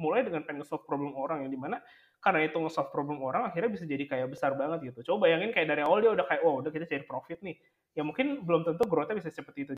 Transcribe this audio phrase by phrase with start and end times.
[0.00, 1.76] mulai dengan pengen solve problem orang yang di mana
[2.24, 5.12] karena itu nge-solve problem orang akhirnya bisa jadi kayak besar banget gitu.
[5.12, 7.60] Coba bayangin kayak dari awal dia udah kayak, oh udah kita cari profit nih.
[7.92, 9.72] Ya mungkin belum tentu growth-nya bisa seperti itu.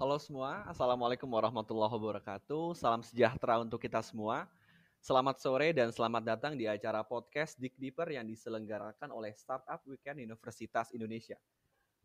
[0.00, 2.72] Halo semua, Assalamualaikum warahmatullahi wabarakatuh.
[2.72, 4.48] Salam sejahtera untuk kita semua.
[5.06, 10.18] Selamat sore dan selamat datang di acara podcast Dig Deeper yang diselenggarakan oleh Startup Weekend
[10.18, 11.38] Universitas Indonesia.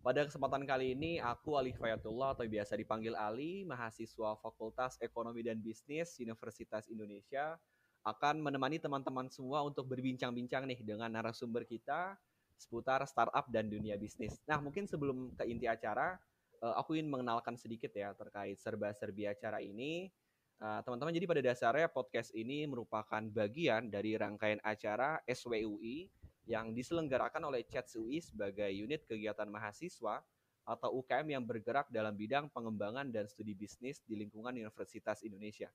[0.05, 5.57] Pada kesempatan kali ini, aku Ali Fayatullah atau biasa dipanggil Ali, mahasiswa Fakultas Ekonomi dan
[5.57, 7.57] Bisnis Universitas Indonesia,
[8.05, 12.13] akan menemani teman-teman semua untuk berbincang-bincang nih dengan narasumber kita
[12.53, 14.37] seputar startup dan dunia bisnis.
[14.45, 16.21] Nah, mungkin sebelum ke inti acara,
[16.61, 20.13] uh, aku ingin mengenalkan sedikit ya terkait serba-serbi acara ini.
[20.61, 26.05] Uh, teman-teman, jadi pada dasarnya podcast ini merupakan bagian dari rangkaian acara SWUI
[26.45, 30.21] yang diselenggarakan oleh CHATS UI sebagai unit kegiatan mahasiswa
[30.61, 35.73] atau UKM yang bergerak dalam bidang pengembangan dan studi bisnis di lingkungan Universitas Indonesia.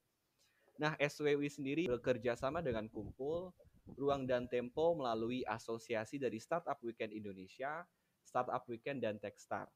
[0.78, 3.50] Nah, SWUI sendiri bekerja sama dengan Kumpul,
[3.98, 7.82] Ruang dan Tempo melalui asosiasi dari Startup Weekend Indonesia,
[8.22, 9.66] Startup Weekend dan Techstar.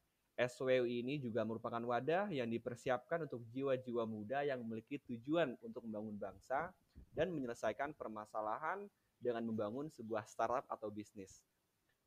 [0.41, 6.17] SWU ini juga merupakan wadah yang dipersiapkan untuk jiwa-jiwa muda yang memiliki tujuan untuk membangun
[6.17, 6.73] bangsa
[7.13, 8.89] dan menyelesaikan permasalahan
[9.21, 11.45] dengan membangun sebuah startup atau bisnis.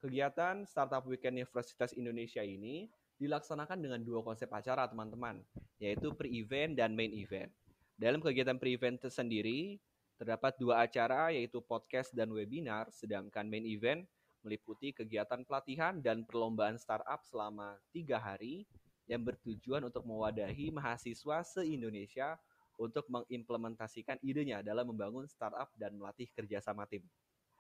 [0.01, 2.89] Kegiatan Startup Weekend Universitas Indonesia ini
[3.21, 5.39] dilaksanakan dengan dua konsep acara, teman-teman,
[5.79, 7.53] yaitu pre-event dan main event.
[7.95, 9.77] Dalam kegiatan pre-event tersendiri,
[10.17, 14.03] terdapat dua acara, yaitu podcast dan webinar, sedangkan main event
[14.43, 18.67] meliputi kegiatan pelatihan dan perlombaan startup selama tiga hari
[19.07, 22.39] yang bertujuan untuk mewadahi mahasiswa se-Indonesia
[22.79, 27.05] untuk mengimplementasikan idenya dalam membangun startup dan melatih kerjasama tim.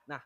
[0.09, 0.19] Nah,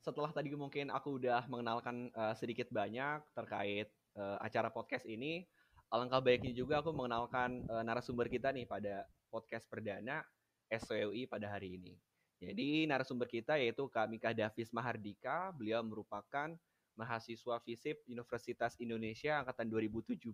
[0.00, 5.44] setelah tadi mungkin aku udah mengenalkan uh, sedikit banyak terkait uh, acara podcast ini,
[5.92, 10.24] alangkah baiknya juga aku mengenalkan uh, narasumber kita nih pada podcast perdana
[10.72, 11.92] SWI pada hari ini.
[12.40, 15.52] Jadi narasumber kita yaitu Kamika Davis Mahardika.
[15.52, 16.56] Beliau merupakan
[16.96, 20.24] mahasiswa FISIP Universitas Indonesia angkatan 2017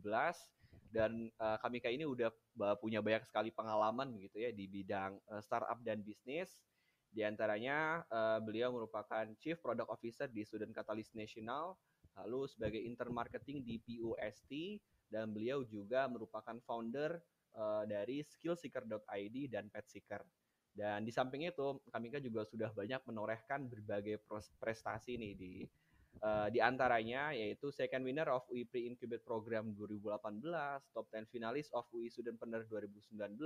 [0.95, 2.31] dan uh, Kamika ini udah
[2.79, 6.63] punya banyak sekali pengalaman begitu ya di bidang uh, startup dan bisnis.
[7.11, 11.75] Di antaranya uh, beliau merupakan Chief Product Officer di Student Catalyst National,
[12.23, 14.79] lalu sebagai intern marketing di PUST
[15.11, 17.19] dan beliau juga merupakan founder
[17.59, 20.23] uh, dari skillseeker.id dan petseeker.
[20.77, 24.21] Dan di samping itu, Kamika juga sudah banyak menorehkan berbagai
[24.61, 25.53] prestasi nih di
[26.21, 30.21] uh, di antaranya yaitu second winner of UI Pre-Incubate Program 2018,
[30.93, 33.41] top 10 finalis of UI Studentpreneur 2019,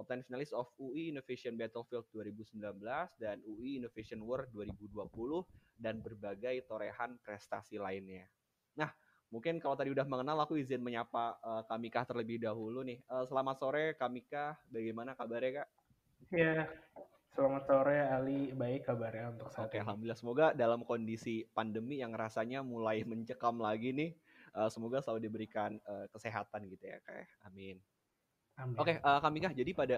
[0.00, 2.80] top 10 finalis of UI Innovation Battlefield 2019
[3.20, 5.12] dan UI Innovation World 2020
[5.76, 8.24] dan berbagai torehan prestasi lainnya.
[8.80, 8.88] Nah,
[9.28, 13.00] mungkin kalau tadi udah mengenal aku izin menyapa uh, Kamika terlebih dahulu nih.
[13.12, 15.68] Uh, selamat sore Kamika, bagaimana kabarnya Kak?
[16.32, 16.66] Ya,
[17.32, 18.50] selamat sore Ali.
[18.56, 19.82] Baik kabarnya untuk saat Oke, ini.
[19.86, 20.18] Alhamdulillah.
[20.18, 24.10] Semoga dalam kondisi pandemi yang rasanya mulai mencekam lagi nih,
[24.56, 27.28] uh, semoga selalu diberikan uh, kesehatan gitu ya, kayak.
[27.46, 27.78] Amin.
[28.56, 28.76] Amin.
[28.80, 29.96] Oke, uh, Kamikah, jadi pada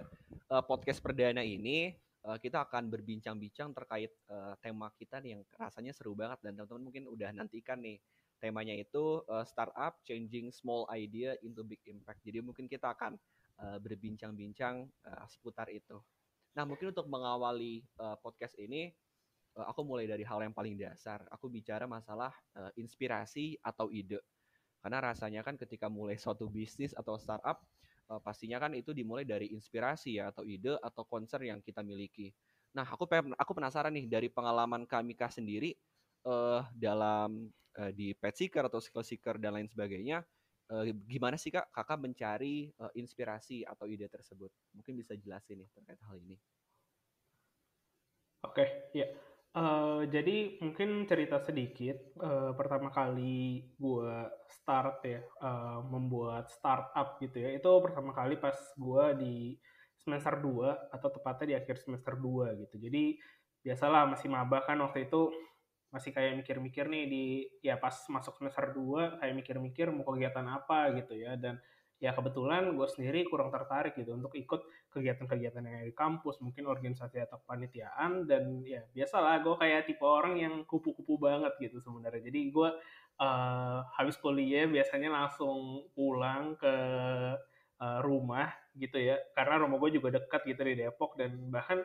[0.51, 1.95] uh, podcast perdana ini
[2.27, 6.91] uh, kita akan berbincang-bincang terkait uh, tema kita nih yang rasanya seru banget dan teman-teman
[6.91, 8.03] mungkin udah nantikan nih
[8.39, 12.23] temanya itu uh, startup changing small idea into big impact.
[12.23, 13.19] Jadi mungkin kita akan
[13.63, 15.99] uh, berbincang-bincang uh, seputar itu.
[16.59, 18.91] Nah, mungkin untuk mengawali uh, podcast ini,
[19.59, 21.23] uh, aku mulai dari hal yang paling dasar.
[21.31, 24.19] Aku bicara masalah uh, inspirasi atau ide.
[24.79, 27.63] Karena rasanya kan ketika mulai suatu bisnis atau startup,
[28.11, 32.31] uh, pastinya kan itu dimulai dari inspirasi ya, atau ide atau concern yang kita miliki.
[32.75, 35.75] Nah, aku aku penasaran nih dari pengalaman Kamika sendiri
[36.27, 40.23] uh, dalam uh, di pet seeker atau skill seeker dan lain sebagainya,
[40.73, 44.53] uh, gimana sih kak kakak mencari uh, inspirasi atau ide tersebut?
[44.73, 46.37] Mungkin bisa jelasin nih terkait hal ini.
[48.39, 49.09] Oke okay, ya
[49.59, 51.97] uh, jadi mungkin cerita sedikit.
[52.19, 54.13] Uh, pertama kali gue
[54.51, 59.37] start ya uh, membuat startup gitu ya itu pertama kali pas gue di
[59.99, 62.77] semester 2 atau tepatnya di akhir semester 2 gitu.
[62.81, 63.19] Jadi
[63.65, 65.35] biasalah masih maba kan waktu itu
[65.89, 67.25] masih kayak mikir-mikir nih di
[67.65, 71.35] ya pas masuk semester 2 kayak mikir-mikir mau kegiatan apa gitu ya.
[71.41, 71.57] Dan
[71.99, 74.63] ya kebetulan gue sendiri kurang tertarik gitu untuk ikut
[74.95, 80.07] kegiatan-kegiatan yang ada di kampus mungkin organisasi atau panitiaan dan ya biasalah gue kayak tipe
[80.07, 82.31] orang yang kupu-kupu banget gitu sebenarnya.
[82.31, 82.71] Jadi gue
[83.19, 86.75] uh, habis kuliah biasanya langsung pulang ke
[87.83, 89.19] uh, rumah gitu ya.
[89.35, 91.83] Karena rumah gue juga dekat gitu di Depok dan bahkan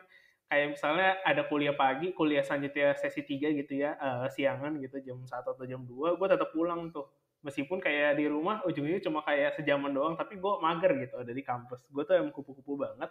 [0.54, 5.18] kayak misalnya ada kuliah pagi, kuliah selanjutnya sesi 3 gitu ya, uh, siangan gitu jam
[5.18, 7.10] 1 atau jam 2, gue tetap pulang tuh.
[7.42, 11.42] Meskipun kayak di rumah ujungnya cuma kayak sejaman doang, tapi gue mager gitu ada di
[11.42, 11.90] kampus.
[11.90, 13.10] Gue tuh yang kupu-kupu banget.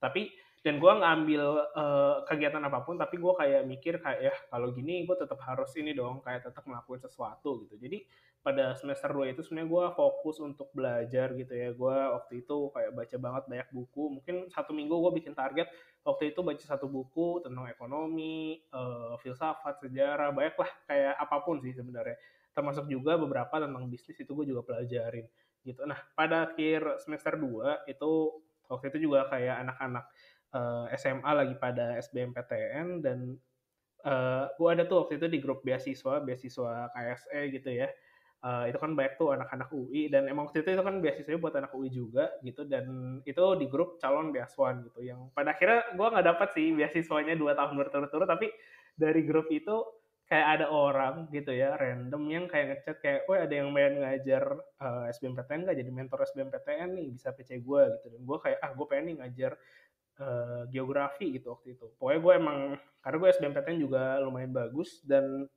[0.00, 0.32] Tapi
[0.64, 1.42] dan gue ngambil
[1.78, 5.70] uh, kegiatan apa pun tapi gue kayak mikir kayak ya kalau gini gue tetap harus
[5.78, 8.02] ini dong kayak tetap ngelakuin sesuatu gitu jadi
[8.42, 12.90] pada semester 2 itu sebenarnya gue fokus untuk belajar gitu ya gue waktu itu kayak
[12.90, 15.70] baca banget banyak buku mungkin satu minggu gue bikin target
[16.08, 21.60] waktu itu baca satu buku tentang ekonomi uh, filsafat sejarah banyak lah kayak apa pun
[21.60, 22.16] sih sebenarnya.
[22.56, 25.28] Termasuk juga beberapa tentang bisnis itu gue juga pelajarin
[25.68, 25.84] gitu.
[25.84, 28.12] Nah pada akhir semester 2 itu
[28.72, 30.04] waktu itu juga kayak anak-anak
[30.56, 33.36] uh, eh, SMA lagi pada SBMPTN dan
[34.04, 37.88] uh, eh, gue ada tuh waktu itu di grup beasiswa beasiswa KSE gitu ya
[38.44, 41.54] uh, itu kan banyak tuh anak-anak UI dan emang waktu itu itu kan beasiswa buat
[41.58, 42.62] anak UI juga gitu.
[42.68, 45.02] Dan itu di grup calon beasiswan gitu.
[45.02, 48.50] Yang pada akhirnya gue nggak dapat sih beasiswanya dua tahun berturut-turut tapi
[48.98, 49.82] dari grup itu
[50.28, 54.44] kayak ada orang gitu ya random yang kayak ngechat kayak, oh ada yang main ngajar
[54.76, 55.78] uh, SBMPTN nggak?
[55.80, 58.06] Jadi mentor SBMPTN nih bisa PC gue gitu.
[58.12, 59.52] Dan gue kayak ah gue pengen nih ngajar
[60.20, 61.86] uh, geografi gitu waktu itu.
[61.96, 62.58] Pokoknya gue emang
[63.00, 65.48] karena gue SBMPTN juga lumayan bagus dan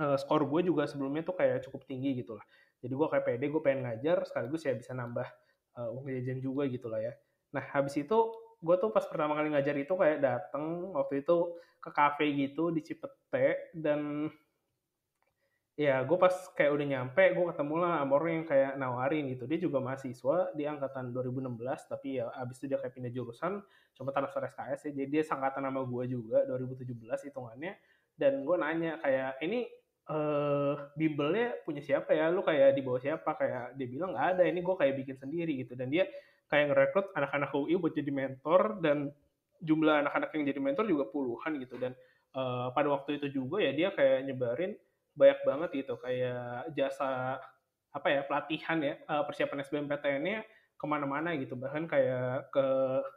[0.00, 2.44] uh, skor gue juga sebelumnya tuh kayak cukup tinggi gitu lah.
[2.80, 5.28] Jadi gue kayak pede gue pengen ngajar sekaligus ya bisa nambah
[5.76, 7.12] uh, uang jajan juga gitu lah ya.
[7.52, 8.18] Nah habis itu
[8.62, 12.80] gue tuh pas pertama kali ngajar itu kayak dateng waktu itu ke cafe gitu di
[12.80, 14.30] Cipete dan
[15.74, 19.44] ya gue pas kayak udah nyampe gue ketemu lah sama orang yang kayak nawarin gitu
[19.48, 21.58] dia juga mahasiswa di angkatan 2016
[21.88, 23.64] tapi ya abis itu dia kayak pindah jurusan
[23.96, 26.92] coba transfer SKS ya jadi dia sangkatan nama gue juga 2017
[27.32, 27.72] hitungannya
[28.14, 29.64] dan gue nanya kayak ini
[30.10, 32.32] uh, bimbelnya punya siapa ya?
[32.32, 33.36] Lu kayak di bawah siapa?
[33.38, 35.78] Kayak dia bilang nggak ada ini gue kayak bikin sendiri gitu.
[35.78, 36.08] Dan dia
[36.50, 39.12] kayak ngerekrut anak-anak UI buat jadi mentor dan
[39.62, 41.78] jumlah anak-anak yang jadi mentor juga puluhan gitu.
[41.78, 41.94] Dan
[42.34, 44.74] uh, pada waktu itu juga ya dia kayak nyebarin
[45.14, 45.94] banyak banget gitu.
[46.02, 47.38] Kayak jasa
[47.92, 50.40] apa ya pelatihan ya uh, persiapan SBMPTN-nya
[50.80, 51.54] ke mana-mana gitu.
[51.54, 52.66] Bahkan kayak ke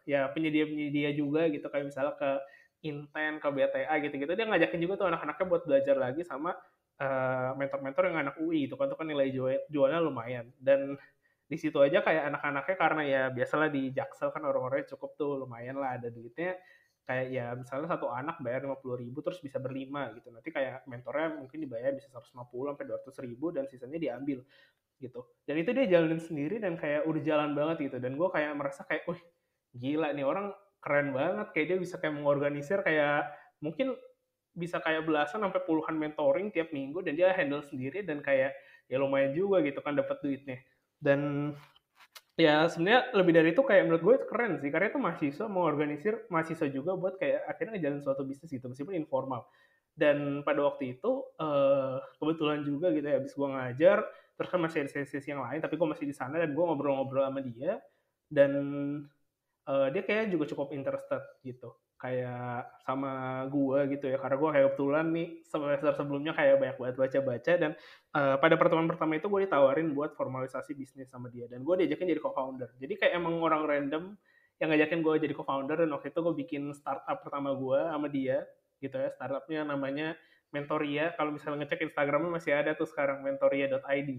[0.05, 1.65] ya penyedia-penyedia juga gitu.
[1.71, 2.31] Kayak misalnya ke
[2.85, 4.31] Inten ke BTA gitu-gitu.
[4.37, 6.53] Dia ngajakin juga tuh anak-anaknya buat belajar lagi sama
[6.99, 10.51] uh, mentor-mentor yang anak UI itu kan tuh kan nilai jual jualnya lumayan.
[10.59, 10.95] Dan
[11.45, 15.77] di situ aja kayak anak-anaknya karena ya biasalah di Jaksel kan orang-orangnya cukup tuh lumayan
[15.77, 16.57] lah ada duitnya.
[17.05, 20.33] Kayak ya misalnya satu anak bayar lima puluh ribu terus bisa berlima gitu.
[20.33, 24.41] Nanti kayak mentornya mungkin dibayar bisa 150 sampai dua ratus ribu dan sisanya diambil
[24.97, 25.21] gitu.
[25.45, 27.97] Dan itu dia jalanin sendiri dan kayak udah jalan banget gitu.
[28.01, 29.21] Dan gue kayak merasa kayak wih
[29.77, 30.49] gila nih orang
[30.81, 31.47] keren banget.
[31.53, 33.29] Kayak dia bisa kayak mengorganisir kayak
[33.61, 33.93] mungkin
[34.55, 38.55] bisa kayak belasan sampai puluhan mentoring tiap minggu dan dia handle sendiri dan kayak
[38.87, 40.57] ya lumayan juga gitu kan dapat duitnya.
[40.97, 41.51] Dan
[42.39, 46.23] ya sebenarnya lebih dari itu kayak menurut gue keren sih karena itu mahasiswa mau organisir
[46.31, 49.43] mahasiswa juga buat kayak akhirnya ngejalan suatu bisnis gitu meskipun informal.
[49.95, 53.99] Dan pada waktu itu uh, kebetulan juga gitu ya habis gue ngajar
[54.35, 57.27] terus kan masih ada sesi-sesi yang lain tapi gue masih di sana dan gue ngobrol-ngobrol
[57.27, 57.83] sama dia.
[58.25, 58.51] Dan
[59.67, 64.17] uh, dia kayak juga cukup interested gitu kayak sama gue gitu ya.
[64.19, 67.71] Karena gue kayak kebetulan nih semester sebelumnya kayak banyak banget baca-baca dan
[68.13, 72.11] uh, pada pertemuan pertama itu gue ditawarin buat formalisasi bisnis sama dia dan gue diajakin
[72.11, 72.69] jadi co-founder.
[72.77, 74.03] Jadi kayak emang orang random
[74.59, 78.43] yang ngajakin gue jadi co-founder dan waktu itu gue bikin startup pertama gue sama dia
[78.79, 79.09] gitu ya.
[79.15, 80.15] Startupnya namanya
[80.55, 81.11] Mentoria.
[81.19, 84.09] Kalau misalnya ngecek Instagramnya masih ada tuh sekarang mentoria.id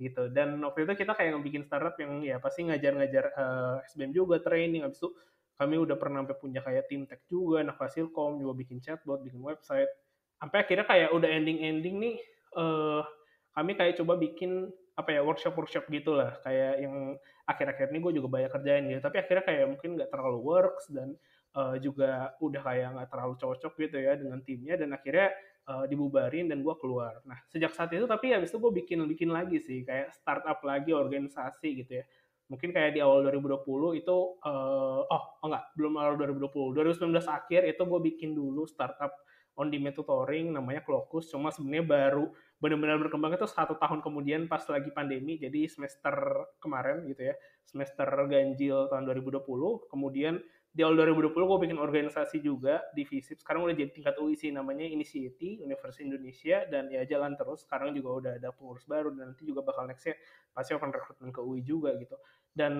[0.00, 0.22] gitu.
[0.32, 4.40] Dan waktu itu kita kayak ngebikin startup yang ya pasti ngajar-ngajar uh, eh, SBM juga
[4.40, 5.12] training habis itu
[5.60, 9.44] kami udah pernah sampai punya kayak tim tech juga, anak Fasilkom juga bikin chatbot, bikin
[9.44, 9.92] website.
[10.40, 12.16] Sampai akhirnya kayak udah ending-ending nih,
[12.56, 13.04] uh,
[13.52, 17.16] kami kayak coba bikin apa ya workshop-workshop gitulah kayak yang
[17.48, 19.04] akhir-akhir ini gue juga banyak kerjain gitu.
[19.04, 21.12] Tapi akhirnya kayak mungkin nggak terlalu works dan
[21.52, 24.80] uh, juga udah kayak nggak terlalu cocok gitu ya dengan timnya.
[24.80, 25.28] Dan akhirnya
[25.68, 27.20] uh, dibubarin dan gue keluar.
[27.28, 29.84] Nah sejak saat itu tapi habis itu gue bikin bikin lagi sih.
[29.84, 32.04] Kayak startup lagi organisasi gitu ya
[32.50, 37.82] mungkin kayak di awal 2020 itu uh, oh, enggak belum awal 2020 2019 akhir itu
[37.86, 39.14] gue bikin dulu startup
[39.54, 42.26] on demand tutoring namanya Klokus cuma sebenarnya baru
[42.60, 45.40] benar-benar berkembang itu satu tahun kemudian pas lagi pandemi.
[45.40, 46.12] Jadi semester
[46.60, 49.46] kemarin gitu ya semester ganjil tahun 2020
[49.88, 50.40] kemudian
[50.70, 54.54] di awal 2020 gue bikin organisasi juga di FISIP sekarang udah jadi tingkat UI sih
[54.54, 56.62] namanya Initiaty Universitas Indonesia.
[56.70, 59.10] Dan ya jalan terus sekarang juga udah ada pengurus baru.
[59.10, 60.14] Dan nanti juga bakal nextnya
[60.54, 62.14] pasti akan rekrutmen ke UI juga gitu
[62.54, 62.74] dan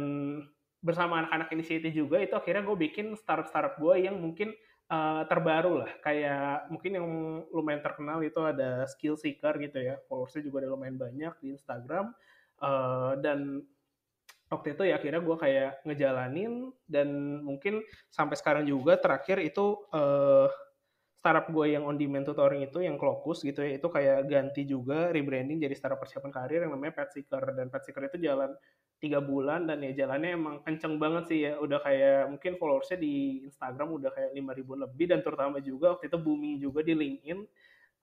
[0.81, 4.57] bersama anak-anak Initiaty juga itu akhirnya gue bikin startup-startup gue yang mungkin
[4.89, 5.93] uh, terbaru lah.
[6.00, 7.07] Kayak mungkin yang
[7.53, 10.00] lumayan terkenal itu ada skill seeker gitu ya.
[10.09, 12.17] Followersnya juga ada lumayan banyak di Instagram.
[12.61, 13.65] Uh, dan
[14.50, 20.50] waktu itu ya akhirnya gue kayak ngejalanin dan mungkin sampai sekarang juga terakhir itu uh,
[21.21, 25.15] startup gue yang on demand tutoring itu yang Klokus gitu ya itu kayak ganti juga
[25.15, 28.50] rebranding jadi startup persiapan karir yang namanya Pet Seeker dan Pet Seeker itu jalan
[29.00, 31.57] tiga bulan dan ya jalannya emang kenceng banget sih ya.
[31.57, 36.12] Udah kayak mungkin followersnya di Instagram udah kayak lima ribu lebih dan terutama juga waktu
[36.12, 37.40] itu booming juga di LinkedIn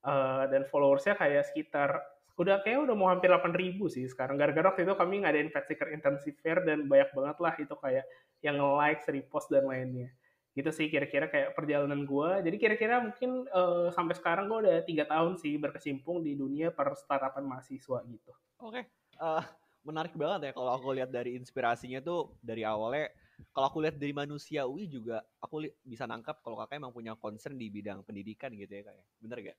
[0.04, 2.02] uh, dan followersnya kayak sekitar
[2.38, 4.38] udah kayak udah mau hampir 8 ribu sih sekarang.
[4.38, 8.06] Gara-gara waktu itu kami ngadain Pet Seeker Intensive Fair dan banyak banget lah itu kayak
[8.46, 10.14] yang like, repost dan lainnya.
[10.54, 15.06] Gitu sih kira-kira kayak perjalanan gue jadi kira-kira mungkin uh, sampai sekarang gue udah tiga
[15.06, 18.34] tahun sih berkecimpung di dunia per startupan mahasiswa gitu.
[18.62, 18.84] Oke okay.
[19.22, 19.46] uh, eh,
[19.88, 23.08] menarik banget ya kalau aku lihat dari inspirasinya tuh dari awalnya
[23.56, 27.72] kalau aku lihat dari manusiawi juga aku bisa nangkap kalau kakak emang punya concern di
[27.72, 29.06] bidang pendidikan gitu ya kayak ya.
[29.24, 29.58] bener gak?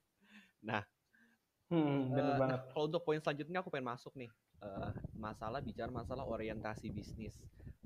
[0.69, 0.83] Nah
[1.69, 2.61] Hmm, benar uh, banget.
[2.73, 4.33] Kalau untuk poin selanjutnya aku pengen masuk nih
[4.65, 7.37] uh, masalah bicara masalah orientasi bisnis.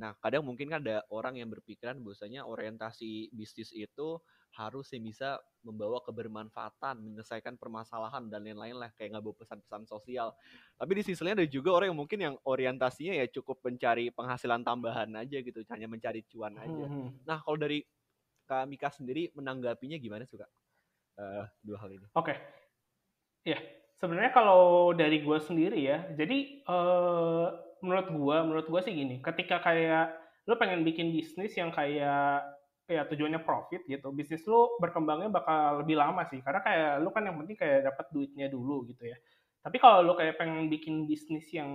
[0.01, 4.17] Nah, kadang mungkin kan ada orang yang berpikiran bahwasanya orientasi bisnis itu
[4.53, 10.37] harus yang bisa membawa kebermanfaatan, menyelesaikan permasalahan dan lain-lain lah kayak nggak bawa pesan-pesan sosial.
[10.77, 14.61] Tapi di sisi lain ada juga orang yang mungkin yang orientasinya ya cukup mencari penghasilan
[14.65, 16.85] tambahan aja gitu, hanya mencari cuan aja.
[16.85, 17.09] Hmm.
[17.09, 17.09] hmm.
[17.25, 17.81] Nah, kalau dari
[18.45, 20.45] Kak Mika sendiri menanggapinya gimana suka
[21.21, 22.07] uh, dua hal ini?
[22.13, 22.33] Oke.
[22.33, 22.63] Okay
[23.43, 23.59] Ya,
[23.99, 27.51] sebenarnya kalau dari gue sendiri ya, jadi uh,
[27.83, 30.15] menurut gue, menurut gue sih gini, ketika kayak
[30.47, 32.43] lo pengen bikin bisnis yang kayak
[32.87, 37.27] ya tujuannya profit gitu, bisnis lo berkembangnya bakal lebih lama sih, karena kayak lo kan
[37.27, 39.19] yang penting kayak dapat duitnya dulu gitu ya.
[39.63, 41.71] Tapi kalau lo kayak pengen bikin bisnis yang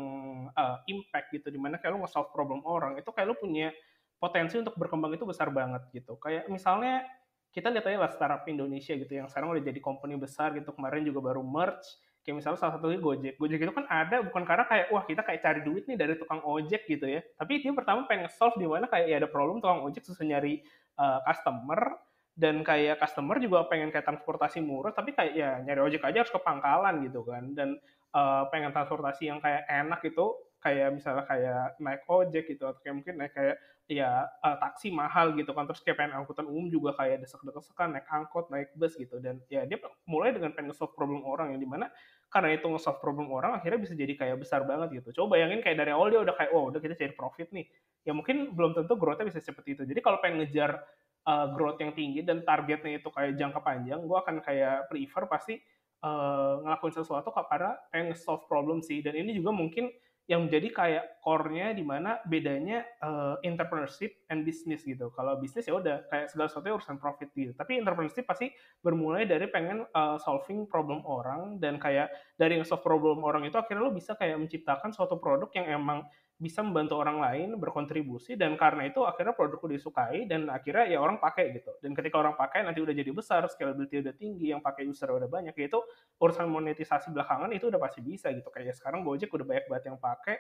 [0.52, 3.72] uh, impact gitu, di mana kayak lo nge-solve problem orang, itu kayak lo punya
[4.20, 6.20] potensi untuk berkembang itu besar banget gitu.
[6.20, 7.08] Kayak misalnya
[7.56, 11.02] kita lihat aja lah startup Indonesia gitu yang sekarang udah jadi company besar gitu kemarin
[11.08, 13.40] juga baru merge kayak misalnya salah satunya Gojek.
[13.40, 16.44] Gojek itu kan ada bukan karena kayak wah kita kayak cari duit nih dari tukang
[16.44, 17.24] ojek gitu ya.
[17.40, 20.60] Tapi dia pertama pengen solve di mana kayak ya ada problem tukang ojek susah nyari
[21.00, 21.96] uh, customer.
[22.36, 26.34] Dan kayak customer juga pengen kayak transportasi murah tapi kayak ya nyari ojek aja harus
[26.36, 27.56] ke pangkalan gitu kan.
[27.56, 27.80] Dan
[28.12, 32.96] uh, pengen transportasi yang kayak enak itu kayak misalnya kayak naik ojek gitu atau kayak
[33.00, 33.56] mungkin naik kayak
[33.88, 35.64] ya uh, taksi mahal gitu kan.
[35.64, 39.16] Terus kayak pengen angkutan umum juga kayak desek-desekan naik angkot naik bus gitu.
[39.24, 41.88] Dan ya dia mulai dengan pengen solve problem orang yang di mana
[42.28, 45.24] karena itu nge-solve problem orang akhirnya bisa jadi kayak besar banget gitu.
[45.24, 47.66] Coba bayangin kayak dari awal dia udah kayak oh udah kita cari profit nih.
[48.04, 49.84] Ya mungkin belum tentu growth-nya bisa seperti itu.
[49.88, 50.84] Jadi kalau pengen ngejar
[51.24, 55.56] uh, growth yang tinggi dan targetnya itu kayak jangka panjang gue akan kayak prefer pasti
[56.04, 59.00] uh, ngelakuin sesuatu karena pengen solve problem sih.
[59.00, 59.88] Dan ini juga mungkin
[60.28, 65.10] yang menjadi kayak core-nya di mana bedanya uh, entrepreneurship and business gitu.
[65.16, 67.52] Kalau bisnis ya udah kayak segala sesuatu urusan profit gitu.
[67.56, 68.52] Tapi entrepreneurship pasti
[68.84, 73.88] bermulai dari pengen uh, solving problem orang dan kayak dari solve problem orang itu akhirnya
[73.88, 76.00] lo bisa kayak menciptakan suatu produk yang emang
[76.38, 81.18] bisa membantu orang lain berkontribusi dan karena itu akhirnya produkku disukai dan akhirnya ya orang
[81.18, 84.86] pakai gitu dan ketika orang pakai nanti udah jadi besar scalability udah tinggi yang pakai
[84.86, 85.82] user udah banyak itu
[86.22, 89.98] urusan monetisasi belakangan itu udah pasti bisa gitu kayak sekarang Gojek udah banyak banget yang
[89.98, 90.38] pakai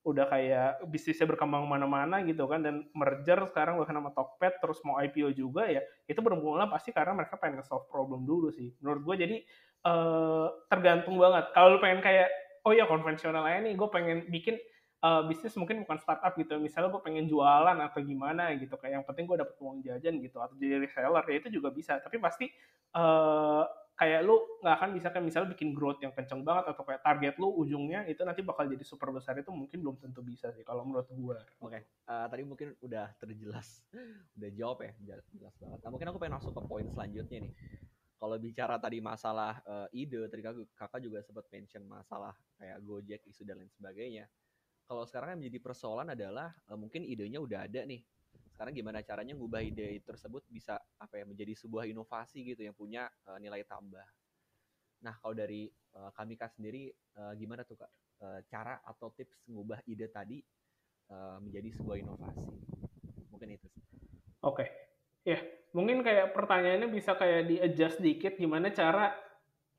[0.00, 4.96] udah kayak bisnisnya berkembang mana-mana gitu kan dan merger sekarang bahkan sama Tokped terus mau
[4.96, 8.72] IPO juga ya itu bermula pasti karena mereka pengen solve problem dulu sih.
[8.80, 9.36] Menurut gue jadi
[9.84, 11.52] uh, tergantung banget.
[11.52, 12.32] Kalau lu pengen kayak
[12.64, 14.56] oh ya konvensional aja nih gue pengen bikin
[15.04, 16.56] uh, bisnis mungkin bukan startup gitu.
[16.56, 20.40] Misalnya gue pengen jualan atau gimana gitu kayak yang penting gue dapet uang jajan gitu
[20.40, 22.00] atau jadi reseller ya itu juga bisa.
[22.00, 22.48] Tapi pasti
[22.96, 23.68] uh,
[24.00, 27.36] kayak lu nggak akan bisa kan misalnya bikin growth yang kenceng banget atau kayak target
[27.36, 30.88] lu ujungnya itu nanti bakal jadi super besar itu mungkin belum tentu bisa sih kalau
[30.88, 31.36] menurut gue.
[31.60, 31.82] Oke, okay.
[32.08, 33.84] uh, eh, tadi mungkin udah terjelas,
[34.40, 35.78] udah jawab ya, jelas banget.
[35.84, 37.54] Nah, mungkin aku pengen masuk ke poin selanjutnya nih.
[38.16, 40.40] Kalau bicara tadi masalah uh, ide, tadi
[40.72, 44.24] kakak juga sempat mention masalah kayak Gojek, isu dan lain sebagainya
[44.90, 48.02] kalau sekarang yang menjadi persoalan adalah uh, mungkin idenya udah ada nih.
[48.60, 53.08] Sekarang gimana caranya ngubah ide tersebut bisa apa ya menjadi sebuah inovasi gitu yang punya
[53.24, 54.04] uh, nilai tambah.
[55.00, 55.64] Nah, kalau dari
[55.96, 57.88] uh, kami Kak sendiri uh, gimana tuh Kak?
[58.20, 60.44] Uh, cara atau tips ngubah ide tadi
[61.08, 62.52] uh, menjadi sebuah inovasi.
[63.32, 63.64] Mungkin itu.
[64.44, 64.60] Oke.
[64.60, 64.68] Okay.
[65.24, 65.40] Ya,
[65.72, 69.16] mungkin kayak pertanyaannya bisa kayak di-adjust dikit gimana cara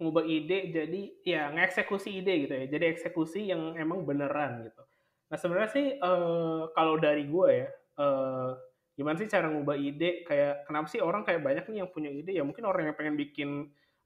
[0.01, 2.65] ngubah ide jadi ya ngeksekusi ide gitu ya.
[2.65, 4.81] Jadi eksekusi yang emang beneran gitu.
[5.29, 7.69] Nah sebenarnya sih uh, kalau dari gue ya,
[8.01, 8.70] uh,
[9.01, 10.21] gimana sih cara ngubah ide?
[10.23, 12.31] Kayak kenapa sih orang kayak banyak nih yang punya ide?
[12.37, 13.49] Ya mungkin orang yang pengen bikin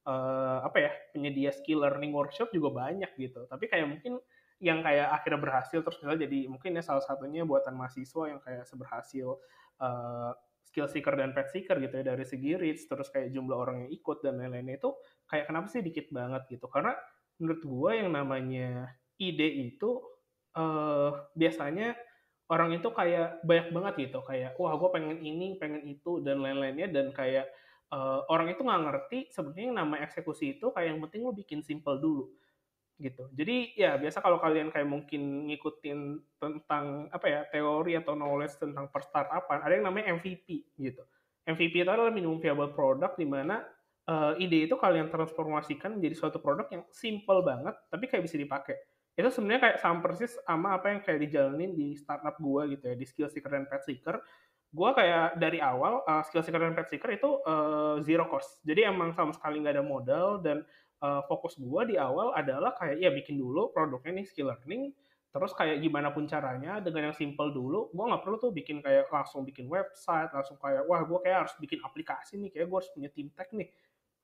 [0.08, 3.44] uh, apa ya penyedia skill learning workshop juga banyak gitu.
[3.52, 4.24] Tapi kayak mungkin
[4.64, 8.64] yang kayak akhirnya berhasil terus misalnya jadi mungkin ya salah satunya buatan mahasiswa yang kayak
[8.64, 9.36] seberhasil
[9.84, 10.32] uh,
[10.64, 13.92] skill seeker dan pet seeker gitu ya dari segi reach terus kayak jumlah orang yang
[13.92, 14.96] ikut dan lain-lainnya itu
[15.28, 16.96] kayak kenapa sih dikit banget gitu karena
[17.36, 20.00] menurut gue yang namanya ide itu
[20.56, 21.96] uh, biasanya
[22.46, 26.88] orang itu kayak banyak banget gitu kayak wah gue pengen ini pengen itu dan lain-lainnya.
[26.90, 27.50] Dan kayak
[27.94, 31.98] uh, orang itu nggak ngerti sebenarnya nama eksekusi itu kayak yang penting lo bikin simple
[31.98, 32.30] dulu
[32.96, 33.28] gitu.
[33.36, 36.00] Jadi ya biasa kalau kalian kayak mungkin ngikutin
[36.40, 41.04] tentang apa ya teori atau knowledge tentang per startupan ada yang namanya MVP gitu.
[41.46, 43.62] MVP itu adalah minimum viable product di mana
[44.10, 48.78] uh, ide itu kalian transformasikan menjadi suatu produk yang simple banget tapi kayak bisa dipakai
[49.16, 52.96] itu sebenarnya kayak sama persis sama apa yang kayak dijalanin di startup gue gitu ya
[53.00, 54.20] di skill seeker dan pet seeker.
[54.76, 58.60] Gue kayak dari awal uh, skill seeker dan pet seeker itu uh, zero cost.
[58.68, 60.68] Jadi emang sama sekali nggak ada modal dan
[61.00, 64.92] uh, fokus gue di awal adalah kayak ya bikin dulu produknya nih skill learning
[65.36, 69.12] terus kayak gimana pun caranya dengan yang simple dulu gue nggak perlu tuh bikin kayak
[69.12, 72.92] langsung bikin website langsung kayak wah gue kayak harus bikin aplikasi nih kayak gue harus
[72.96, 73.68] punya tim tech nih.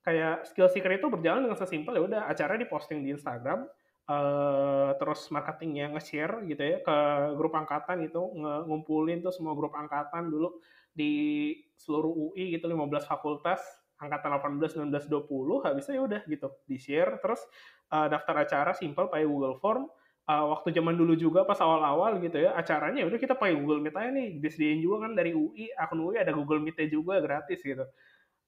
[0.02, 3.68] Kayak skill seeker itu berjalan dengan sesimpel ya udah acara diposting di Instagram
[4.12, 6.98] uh, terus marketingnya nge-share gitu ya ke
[7.40, 8.20] grup angkatan itu
[8.68, 10.60] ngumpulin tuh semua grup angkatan dulu
[10.92, 13.64] di seluruh UI gitu 15 fakultas
[14.02, 17.22] angkatan 18 19 20 habisnya ya udah gitu di-share.
[17.22, 17.42] Terus
[17.94, 19.86] uh, daftar acara simple pakai Google Form.
[20.30, 23.82] Uh, waktu zaman dulu juga pas awal-awal gitu ya acaranya ya udah kita pakai Google
[23.82, 27.62] Meet aja nih disediain juga kan dari UI akun UI ada Google Meet juga gratis
[27.62, 27.86] gitu.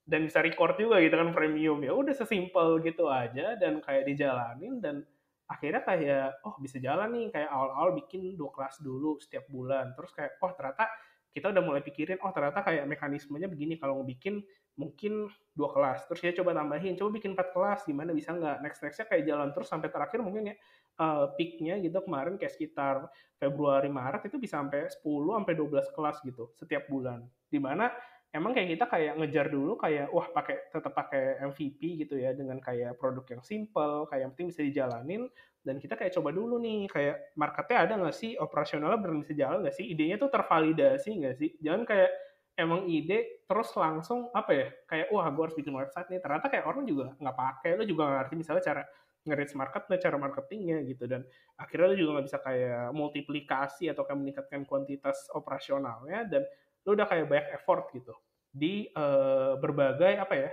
[0.04, 1.80] Dan bisa record juga gitu kan premium.
[1.82, 5.06] Ya udah sesimpel gitu aja dan kayak dijalanin dan
[5.50, 7.28] akhirnya kayak oh bisa jalan nih.
[7.34, 9.92] Kayak awal-awal bikin dua kelas dulu setiap bulan.
[9.94, 10.86] Terus kayak oh ternyata
[11.34, 13.76] kita udah mulai pikirin oh ternyata kayak mekanismenya begini.
[13.82, 14.44] Kalau mau bikin
[14.78, 16.06] mungkin dua kelas.
[16.10, 17.80] Terus ya coba tambahin coba bikin empat kelas.
[17.86, 18.58] Gimana bisa nggak?
[18.62, 20.56] Next nextnya kayak jalan terus sampai terakhir mungkin ya
[21.02, 26.18] uh, peaknya gitu kemarin kayak sekitar Februari Maret itu bisa sampai 10 sampai 12 kelas
[26.26, 27.26] gitu setiap bulan.
[27.50, 27.90] Di mana
[28.34, 32.58] emang kayak kita kayak ngejar dulu kayak wah pakai tetap pakai MVP gitu ya dengan
[32.58, 35.30] kayak produk yang simple kayak yang penting bisa dijalanin.
[35.64, 38.36] Dan kita kayak coba dulu nih kayak marketnya ada nggak sih?
[38.36, 39.86] Operasionalnya benar bisa jalan nggak sih?
[39.88, 41.50] Idenya tuh tervalidasi nggak sih?
[41.62, 42.12] Jangan kayak
[42.54, 46.20] emang ide terus langsung apa ya kayak wah gue harus bikin website nih.
[46.20, 48.84] Ternyata kayak orang juga nggak pakai lo juga nggak ngerti misalnya cara
[49.24, 51.04] nge-reach marketnya cara marketingnya gitu.
[51.08, 51.22] Dan
[51.56, 56.28] akhirnya lo juga nggak bisa kayak multiplikasi atau kayak meningkatkan kuantitas operasionalnya.
[56.28, 56.44] Dan
[56.84, 58.14] lu udah kayak banyak effort gitu
[58.54, 60.52] di uh, berbagai apa ya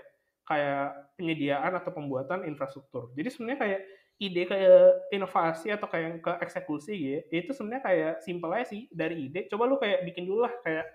[0.49, 3.15] kayak penyediaan atau pembuatan infrastruktur.
[3.15, 3.81] Jadi sebenarnya kayak
[4.21, 4.81] ide kayak
[5.15, 9.47] inovasi atau kayak ke eksekusi gitu, itu sebenarnya kayak simple aja sih dari ide.
[9.47, 10.91] Coba lu kayak bikin dulu lah kayak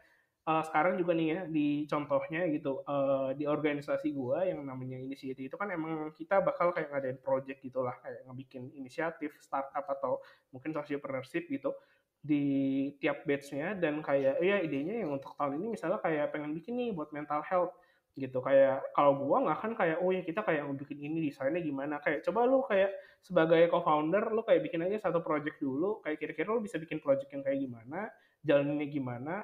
[0.46, 5.50] uh, sekarang juga nih ya di contohnya gitu uh, di organisasi gua yang namanya inisiatif
[5.50, 10.22] itu kan emang kita bakal kayak ngadain project gitulah kayak ngebikin inisiatif startup atau
[10.54, 11.74] mungkin socialpreneurship gitu
[12.26, 12.46] di
[12.98, 16.90] tiap batch-nya dan kayak ya idenya yang untuk tahun ini misalnya kayak pengen bikin nih
[16.90, 17.78] buat mental health
[18.18, 18.42] gitu.
[18.42, 22.02] Kayak kalau gua nggak kan kayak oh ya kita kayak mau bikin ini desainnya gimana.
[22.02, 26.02] Kayak coba lu kayak sebagai co-founder lu kayak bikin aja satu project dulu.
[26.02, 28.10] Kayak kira-kira lu bisa bikin project yang kayak gimana
[28.46, 29.36] jalaninnya gimana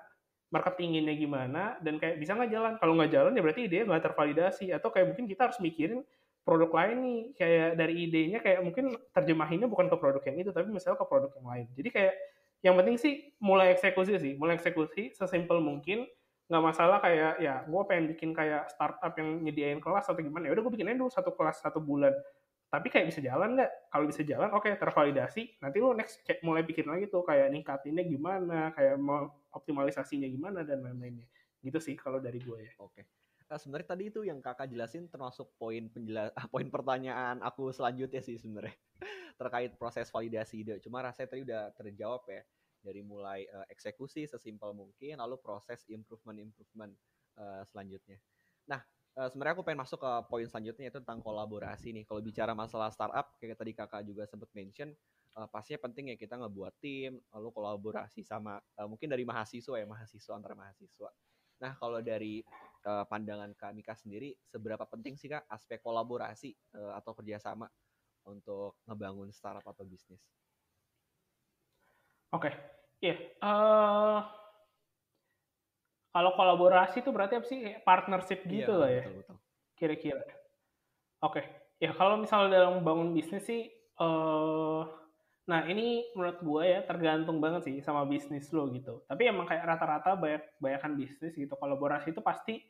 [0.52, 2.74] marketinginnya gimana dan kayak bisa nggak jalan?
[2.82, 4.66] Kalau nggak jalan ya berarti ide nggak tervalidasi.
[4.74, 6.02] Atau kayak mungkin kita harus mikirin
[6.42, 7.22] produk lain nih.
[7.38, 11.32] Kayak dari idenya kayak mungkin terjemahinnya bukan ke produk yang itu tapi misalnya ke produk
[11.38, 11.68] yang lain.
[11.78, 12.14] Jadi kayak
[12.62, 14.34] yang penting sih mulai eksekusi sih.
[14.38, 16.06] Mulai eksekusi sesimpel mungkin.
[16.46, 20.50] Nggak masalah kayak ya gue pengen bikin kayak startup yang nyediain kelas atau gimana.
[20.50, 22.14] Ya udah gue bikin aja dulu satu kelas satu bulan.
[22.72, 23.72] Tapi kayak bisa jalan nggak?
[23.92, 25.60] Kalau bisa jalan oke okay, tervalidasi.
[25.60, 30.62] Nanti lo next kayak mulai bikin lagi tuh kayak ningkatinnya gimana kayak mau optimalisasinya gimana
[30.62, 31.26] dan lain-lainnya.
[31.60, 32.72] Gitu sih kalau dari gue ya.
[32.80, 33.02] Oke.
[33.02, 33.21] okay.
[33.60, 38.76] Sebenarnya tadi itu yang kakak jelasin termasuk poin penjelas poin pertanyaan aku selanjutnya sih sebenarnya
[39.40, 40.76] terkait proses validasi ide.
[40.80, 42.42] Cuma rasanya tadi udah terjawab ya
[42.82, 46.94] dari mulai uh, eksekusi sesimpel mungkin lalu proses improvement improvement
[47.38, 48.18] uh, selanjutnya.
[48.66, 48.82] Nah,
[49.20, 52.04] uh, sebenarnya aku pengen masuk ke poin selanjutnya yaitu tentang kolaborasi nih.
[52.10, 54.96] Kalau bicara masalah startup kayak tadi kakak juga sempat mention
[55.38, 59.86] uh, pastinya penting ya kita ngebuat tim lalu kolaborasi sama uh, mungkin dari mahasiswa ya
[59.88, 61.10] mahasiswa antar mahasiswa.
[61.62, 62.42] Nah, kalau dari
[62.86, 67.70] uh, pandangan Kak Mika sendiri, seberapa penting sih Kak aspek kolaborasi uh, atau kerjasama
[68.30, 70.22] untuk ngebangun startup atau bisnis?
[72.32, 72.54] Oke, okay.
[73.04, 73.16] iya.
[73.16, 73.18] Yeah.
[73.44, 74.20] Uh,
[76.12, 77.60] kalau kolaborasi itu berarti apa sih?
[77.88, 79.04] Partnership iya, gitu yeah, lah ya.
[79.80, 80.24] Kira-kira.
[81.24, 81.40] Oke.
[81.40, 81.44] Okay.
[81.82, 84.86] Ya kalau misalnya dalam membangun bisnis sih, uh,
[85.50, 89.02] Nah, ini menurut gue ya tergantung banget sih sama bisnis lo gitu.
[89.10, 92.62] Tapi emang kayak rata-rata banyak banyakan bisnis gitu kolaborasi itu pasti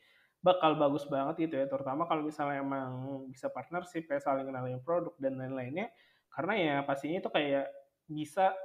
[0.41, 2.89] bakal bagus banget gitu ya, terutama kalau misalnya emang
[3.29, 5.91] bisa partnership kayak saling kenalin produk dan lain-lainnya.
[6.31, 7.67] Karena ya pastinya itu kayak
[8.09, 8.55] bisa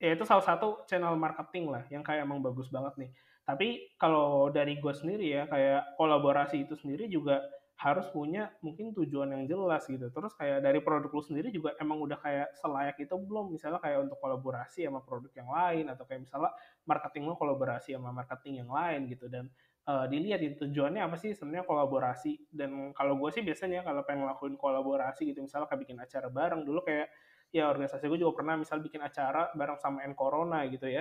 [0.00, 3.10] ya itu salah satu channel marketing lah yang kayak emang bagus banget nih.
[3.44, 7.44] Tapi kalau dari gue sendiri ya kayak kolaborasi itu sendiri juga
[7.80, 10.12] harus punya mungkin tujuan yang jelas gitu.
[10.12, 13.48] Terus kayak dari produk lu sendiri juga emang udah kayak selayak itu belum?
[13.56, 16.52] Misalnya kayak untuk kolaborasi sama produk yang lain atau kayak misalnya
[16.84, 19.48] marketing lu kolaborasi sama marketing yang lain gitu dan
[19.88, 24.28] uh, dilihat itu tujuannya apa sih sebenarnya kolaborasi dan kalau gue sih biasanya kalau pengen
[24.28, 27.08] ngelakuin kolaborasi gitu misalnya kayak bikin acara bareng dulu kayak
[27.48, 31.00] ya organisasi gue juga pernah misal bikin acara bareng sama N Corona gitu ya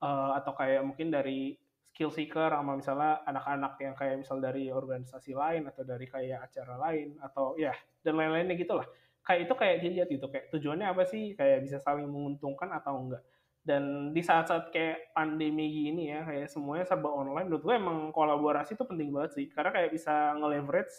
[0.00, 1.58] uh, atau kayak mungkin dari
[2.00, 6.80] skill seeker sama misalnya anak-anak yang kayak misal dari organisasi lain atau dari kayak acara
[6.80, 8.88] lain atau ya dan lain-lainnya gitu lah
[9.30, 11.36] kayak itu kayak dilihat gitu kayak tujuannya apa sih?
[11.36, 13.22] Kayak bisa saling menguntungkan atau enggak?
[13.60, 18.74] Dan di saat-saat kayak pandemi gini ya kayak semuanya serba online menurut gue emang kolaborasi
[18.74, 19.46] itu penting banget sih.
[19.52, 20.94] Karena kayak bisa nge-leverage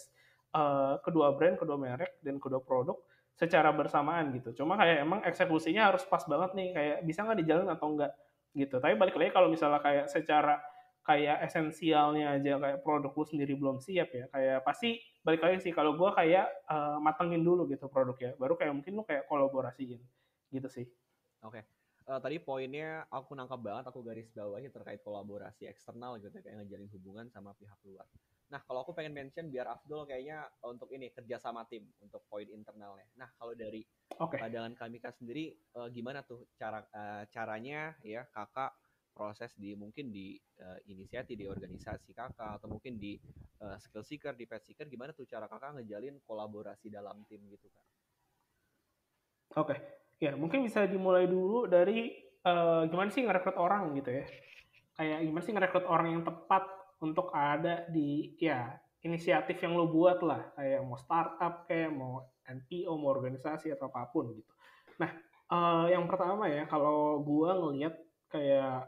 [0.55, 2.95] uh, kedua brand kedua merek dan kedua produk
[3.35, 4.63] secara bersamaan gitu.
[4.63, 8.13] Cuma kayak emang eksekusinya harus pas banget nih kayak bisa nggak dijalan atau enggak
[8.53, 8.77] gitu.
[8.77, 10.61] Tapi balik lagi kalau misalnya kayak secara
[11.01, 14.25] kayak esensialnya aja kayak produk lu sendiri belum siap ya.
[14.29, 18.37] Kayak pasti balik lagi sih kalau gue kayak uh, matengin dulu gitu produknya.
[18.37, 19.99] Baru kayak mungkin lu kayak kolaborasiin
[20.53, 20.85] gitu sih.
[21.41, 21.61] Oke.
[21.61, 21.63] Okay.
[22.09, 26.65] uh, eh, tadi poinnya aku nangkap banget aku garis bawahi terkait kolaborasi eksternal gitu kayak
[26.65, 28.05] ngejalin hubungan sama pihak luar.
[28.51, 32.45] Nah kalau aku pengen mention biar Abdul kayaknya untuk ini kerja sama tim untuk poin
[32.45, 33.07] internalnya.
[33.15, 33.79] Nah kalau dari
[34.19, 34.37] okay.
[34.37, 38.75] pandangan kami kan sendiri uh, gimana tuh cara uh, caranya ya kakak
[39.11, 43.19] proses di mungkin di uh, inisiasi di organisasi kakak atau mungkin di
[43.61, 47.67] uh, skill seeker di pet seeker gimana tuh cara kakak ngejalin kolaborasi dalam tim gitu
[47.69, 47.87] kak?
[49.59, 49.79] Oke, okay.
[50.23, 52.15] ya mungkin bisa dimulai dulu dari
[52.47, 54.25] uh, gimana sih ngerekrut orang gitu ya.
[54.95, 56.63] Kayak gimana sih ngerekrut orang yang tepat
[57.03, 58.71] untuk ada di ya
[59.01, 64.07] inisiatif yang lo buat lah kayak mau startup kayak mau NPO mau organisasi atau apa
[64.13, 64.53] pun gitu.
[65.01, 65.11] Nah,
[65.49, 67.97] uh, yang pertama ya kalau gua ngelihat
[68.29, 68.87] kayak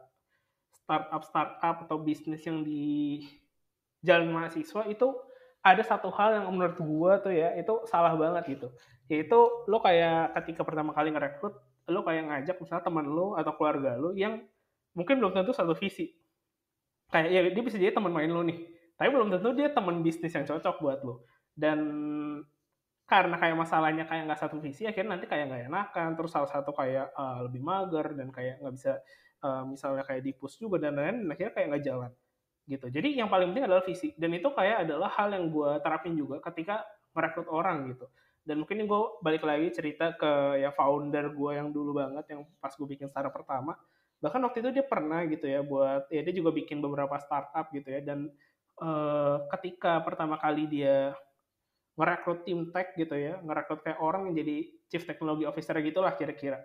[0.83, 3.23] startup startup atau bisnis yang di
[4.03, 5.15] jalan mahasiswa itu
[5.63, 8.67] ada satu hal yang menurut gua tuh ya itu salah banget gitu.
[9.07, 11.55] Yaitu lo kayak ketika pertama kali ngerekrut
[11.87, 14.43] lo kayak ngajak misalnya teman lo atau keluarga lo yang
[14.95, 16.11] mungkin belum tentu satu visi.
[17.07, 20.35] Kayak ya dia bisa jadi teman main lo nih tapi belum tentu dia teman bisnis
[20.35, 21.23] yang cocok buat lo.
[21.55, 21.79] Dan
[23.03, 26.71] karena kayak masalahnya kayak nggak satu visi akhirnya nanti kayak nggak enakan terus salah satu
[26.71, 28.93] kayak uh, lebih mager dan kayak nggak bisa
[29.43, 32.11] uh, misalnya kayak di push juga dan lain-lain akhirnya kayak nggak jalan
[32.63, 32.87] gitu.
[32.87, 36.39] Jadi yang paling penting adalah visi dan itu kayak adalah hal yang gue terapin juga
[36.47, 38.07] ketika merekrut orang gitu.
[38.43, 42.71] Dan mungkin gue balik lagi cerita ke ya founder gue yang dulu banget yang pas
[42.71, 43.75] gue bikin startup pertama.
[44.23, 47.91] Bahkan waktu itu dia pernah gitu ya buat ya dia juga bikin beberapa startup gitu
[47.91, 47.99] ya.
[47.99, 48.31] Dan
[48.79, 51.11] uh, ketika pertama kali dia
[51.93, 54.55] merekrut tim tech gitu ya ngerekrut kayak orang yang jadi
[54.89, 56.57] chief technology officer gitu lah kira-kira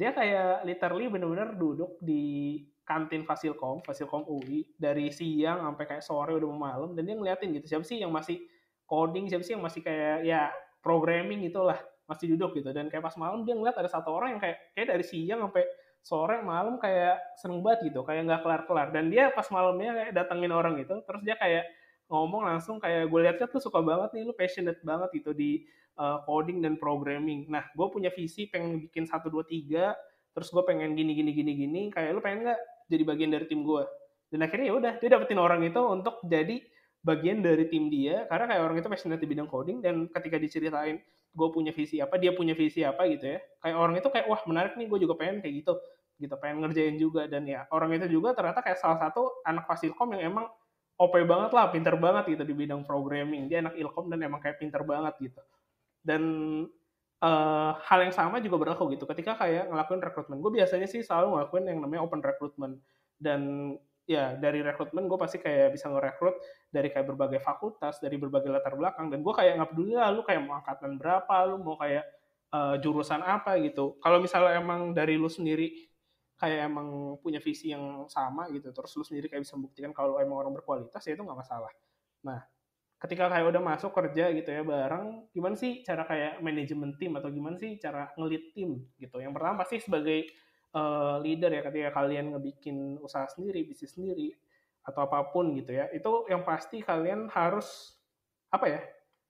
[0.00, 2.56] dia kayak literally bener-bener duduk di
[2.88, 7.76] kantin Fasilkom, Fasilkom UI dari siang sampai kayak sore udah malam dan dia ngeliatin gitu
[7.76, 8.40] siapa sih yang masih
[8.88, 10.48] coding, siapa sih yang masih kayak ya
[10.80, 11.76] programming gitulah
[12.08, 12.72] masih duduk gitu.
[12.72, 15.68] Dan kayak pas malam dia ngeliat ada satu orang yang kayak kayak dari siang sampai
[16.00, 18.88] sore malam kayak seneng banget gitu kayak nggak kelar-kelar.
[18.90, 21.68] Dan dia pas malamnya kayak datengin orang gitu terus dia kayak
[22.10, 25.62] ngomong langsung kayak gue liatnya tuh suka banget nih lu passionate banget gitu di
[25.98, 27.48] uh, coding dan programming.
[27.50, 29.96] Nah, gue punya visi pengen bikin satu dua tiga,
[30.36, 31.82] terus gue pengen gini gini gini gini.
[31.90, 33.82] Kayak lu pengen nggak jadi bagian dari tim gue?
[34.30, 36.62] Dan akhirnya ya udah, dia dapetin orang itu untuk jadi
[37.00, 41.00] bagian dari tim dia karena kayak orang itu passionate di bidang coding dan ketika diceritain
[41.32, 44.40] gue punya visi apa dia punya visi apa gitu ya kayak orang itu kayak wah
[44.44, 45.80] menarik nih gue juga pengen kayak gitu
[46.20, 50.12] gitu pengen ngerjain juga dan ya orang itu juga ternyata kayak salah satu anak fasilkom
[50.12, 50.46] yang emang
[51.00, 54.60] OP banget lah pinter banget gitu di bidang programming dia anak ilkom dan emang kayak
[54.60, 55.40] pinter banget gitu
[56.00, 56.22] dan
[57.20, 59.04] uh, hal yang sama juga berlaku gitu.
[59.04, 62.80] Ketika kayak ngelakuin rekrutmen gue biasanya sih selalu ngelakuin yang namanya open recruitment
[63.20, 63.74] dan
[64.08, 66.34] ya dari rekrutmen gue pasti kayak bisa ngerekrut
[66.72, 69.12] dari kayak berbagai fakultas dari berbagai latar belakang.
[69.12, 72.04] Dan gue kayak nggak peduli lah lu kayak mau angkatan berapa lu mau kayak
[72.56, 74.00] uh, jurusan apa gitu.
[74.00, 75.90] Kalau misalnya emang dari lu sendiri
[76.40, 80.40] kayak emang punya visi yang sama gitu terus lu sendiri kayak bisa membuktikan kalau emang
[80.40, 81.68] orang berkualitas ya itu nggak masalah.
[82.24, 82.40] Nah
[83.00, 87.32] ketika kayak udah masuk kerja gitu ya bareng gimana sih cara kayak manajemen tim atau
[87.32, 89.16] gimana sih cara ngelit tim gitu?
[89.16, 90.28] Yang pertama pasti sebagai
[90.76, 94.36] uh, leader ya ketika kalian ngebikin usaha sendiri bisnis sendiri
[94.84, 97.96] atau apa pun gitu ya itu yang pasti kalian harus
[98.52, 98.80] apa ya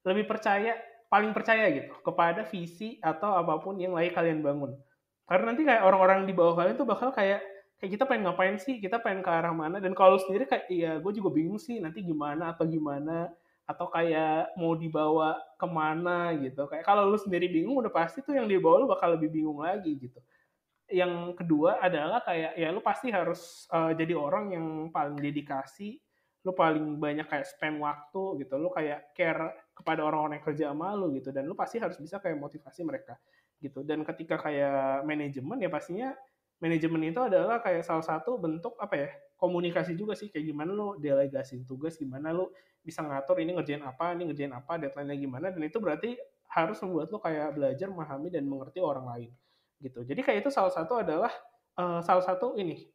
[0.06, 0.74] lebih percaya
[1.10, 4.78] paling percaya gitu kepada visi atau apa pun yang lagi kalian bangun.
[5.26, 7.42] Karena nanti kayak orang-orang di bawah kalian tuh bakal kayak
[7.82, 8.78] kayak kita pengen ngapain sih?
[8.78, 9.82] Kita pengen ke arah mana?
[9.82, 13.26] Dan kalau sendiri kayak iya gue juga bingung sih nanti gimana atau gimana
[13.70, 16.66] atau kayak mau dibawa ke mana gitu.
[16.66, 19.94] Kayak kalau lu sendiri bingung udah pasti tuh yang dibawa lu bakal lebih bingung lagi
[19.94, 20.18] gitu.
[20.90, 26.02] Yang kedua adalah kayak ya lu pasti harus uh, jadi orang yang paling dedikasi
[26.40, 28.58] lu paling banyak kayak spend waktu gitu.
[28.58, 31.30] Lu kayak care kepada orang-orang yang kerja sama lu gitu.
[31.30, 33.14] Dan lu pasti harus bisa kayak motivasi mereka
[33.62, 33.86] gitu.
[33.86, 36.10] Dan ketika kayak manajemen ya pastinya
[36.58, 40.26] manajemen itu adalah kayak salah satu bentuk apa ya komunikasi juga sih.
[40.26, 44.80] Kayak gimana lu delegasi tugas gimana lu bisa ngatur ini ngerjain apa ini ngerjain apa
[44.80, 46.16] deadline-nya gimana dan itu berarti
[46.50, 49.30] harus membuat lu kayak belajar memahami dan mengerti orang lain
[49.80, 50.02] gitu.
[50.02, 51.30] Jadi kayak itu salah satu adalah
[51.78, 52.90] uh, salah satu ini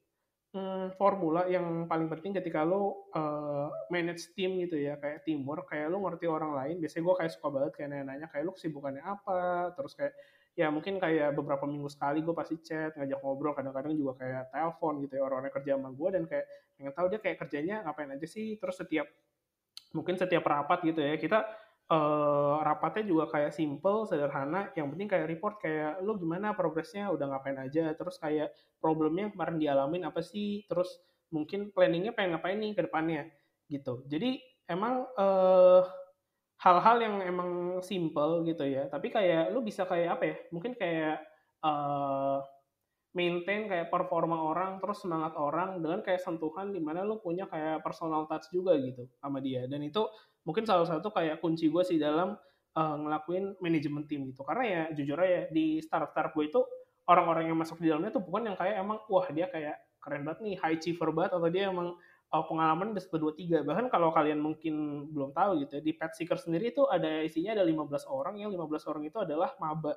[0.55, 5.87] hmm, formula yang paling penting ketika lo uh, manage tim gitu ya kayak teamwork kayak
[5.87, 6.75] lo ngerti orang lain.
[6.83, 10.13] Biasanya gue kayak suka banget kayak nanya-nanya kayak lo kesibukannya apa terus kayak
[10.55, 15.03] ya mungkin kayak beberapa minggu sekali gue pasti chat ngajak ngobrol kadang-kadang juga kayak telepon
[15.03, 16.45] gitu ya orang-orang kerja sama gue dan kayak
[16.79, 18.55] pengen tahu dia kayak kerjanya ngapain aja sih.
[18.55, 19.07] Terus setiap
[19.91, 21.45] mungkin setiap rapat gitu ya kita
[21.89, 24.73] uh, rapatnya juga kayak simple, sederhana.
[24.73, 27.93] Yang penting kayak report kayak lu gimana progresnya, udah ngapain aja.
[27.93, 30.65] Terus kayak problemnya kemarin dialamin apa sih.
[30.65, 30.89] Terus
[31.29, 33.23] mungkin planningnya pengen ngapain nih ke depannya
[33.69, 34.05] gitu.
[34.05, 35.81] Jadi emang eh,
[36.61, 38.89] hal-hal yang emang simple gitu ya.
[38.89, 40.37] Tapi kayak lu bisa kayak apa ya?
[40.53, 41.21] Mungkin kayak
[41.65, 42.39] uh,
[43.15, 47.79] maintain kayak performa orang terus semangat orang dengan kayak sentuhan di mana lu punya kayak
[47.79, 49.63] personal touch juga gitu sama dia.
[49.71, 50.03] Dan itu
[50.43, 52.35] mungkin salah satu kayak kunci gue sih dalam
[52.75, 54.43] uh, ngelakuin manajemen tim gitu.
[54.43, 56.61] Karena ya jujur aja di startup startup gue itu
[57.07, 60.39] orang-orang yang masuk di dalamnya tuh bukan yang kayak emang wah dia kayak keren banget
[60.43, 61.95] nih high achiever banget atau dia emang
[62.35, 63.63] uh, pengalaman udah dua tiga.
[63.63, 67.55] Bahkan kalau kalian mungkin belum tahu gitu ya, di Pet Seeker sendiri itu ada isinya
[67.55, 69.95] ada 15 orang yang 15 orang itu adalah maba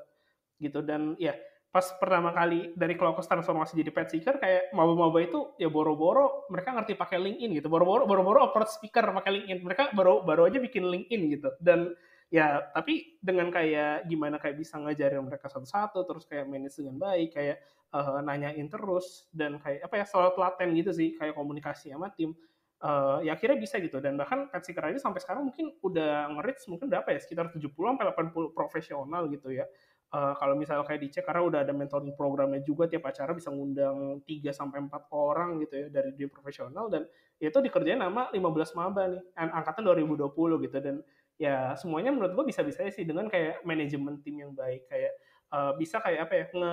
[0.62, 0.86] gitu.
[0.86, 1.34] Dan ya
[1.68, 6.72] pas pertama kali dari Kelokos transformasi jadi pet seeker kayak maba-maba itu ya boro-boro mereka
[6.72, 7.68] ngerti pakai LinkedIn gitu.
[7.68, 9.60] Boro-boro boro-boro approach speaker pakai LinkedIn.
[9.60, 11.52] Mereka baru baru aja bikin LinkedIn gitu.
[11.60, 11.92] Dan
[12.32, 17.36] ya tapi dengan kayak gimana kayak bisa ngajarin mereka satu-satu terus kayak manage dengan baik
[17.36, 17.60] kayak
[17.92, 22.32] uh, nanyain terus dan kayak apa ya selalu telaten gitu sih kayak komunikasi sama tim
[22.80, 24.00] uh, ya akhirnya bisa gitu.
[24.00, 27.76] Dan bahkan pet seeker aja sampai sekarang mungkin udah nge mungkin berapa ya sekitar 70
[27.76, 29.68] sampai 80 profesional gitu ya
[30.12, 34.24] uh, kalau misalnya kayak dicek karena udah ada mentoring programnya juga tiap acara bisa ngundang
[34.24, 37.04] 3 sampai 4 orang gitu ya dari dia profesional dan
[37.38, 40.96] itu dikerjain sama 15 maba nih angkatan 2020 gitu dan
[41.38, 45.12] ya semuanya menurut gue bisa-bisa sih dengan kayak manajemen tim yang baik kayak
[45.54, 46.72] uh, bisa kayak apa ya nge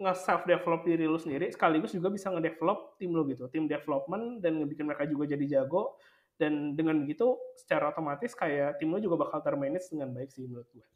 [0.00, 4.40] nge self develop diri lu sendiri sekaligus juga bisa nge-develop tim lu gitu tim development
[4.40, 5.98] dan ngebikin mereka juga jadi jago
[6.40, 10.64] dan dengan begitu secara otomatis kayak tim lu juga bakal termanage dengan baik sih menurut
[10.72, 10.86] gue.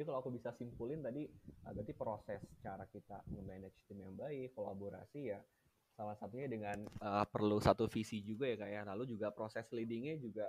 [0.00, 1.28] Jadi kalau aku bisa simpulin tadi
[1.68, 5.44] ah, berarti proses cara kita nge-manage tim yang baik, kolaborasi ya
[5.92, 8.88] salah satunya dengan uh, perlu satu visi juga ya kayak ya.
[8.88, 10.48] lalu juga proses leadingnya juga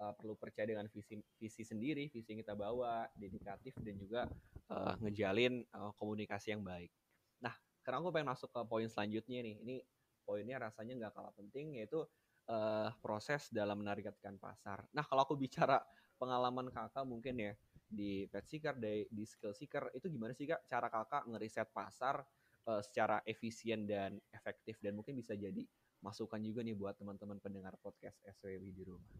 [0.00, 4.24] uh, perlu percaya dengan visi visi sendiri visi yang kita bawa dedikatif dan juga
[4.72, 6.88] uh, ngejalin uh, komunikasi yang baik.
[7.44, 7.52] Nah
[7.84, 9.60] sekarang aku pengen masuk ke poin selanjutnya nih.
[9.60, 9.76] Ini
[10.24, 12.00] poinnya rasanya nggak kalah penting yaitu
[12.48, 14.88] uh, proses dalam menargetkan pasar.
[14.96, 15.84] Nah kalau aku bicara
[16.16, 17.52] pengalaman kakak mungkin ya
[17.86, 22.20] di pet seeker, di, di skill seeker, itu gimana sih kak cara kakak ngeriset pasar
[22.66, 25.62] uh, secara efisien dan efektif dan mungkin bisa jadi
[26.02, 29.10] masukan juga nih buat teman-teman pendengar podcast SWW di rumah.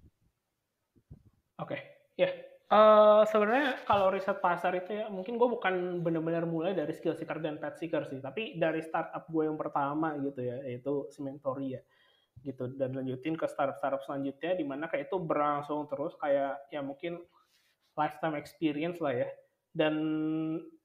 [1.57, 1.81] Oke, okay.
[2.18, 2.29] ya.
[2.29, 2.35] Yeah.
[2.66, 7.38] Uh, sebenarnya kalau riset pasar itu ya mungkin gue bukan benar-benar mulai dari skill seeker
[7.38, 11.79] dan pet seeker sih, tapi dari startup gue yang pertama gitu ya, yaitu Sementoria
[12.42, 17.22] gitu dan lanjutin ke startup-startup selanjutnya di mana kayak itu berlangsung terus kayak ya mungkin
[17.96, 19.28] lifetime experience lah ya.
[19.76, 19.94] Dan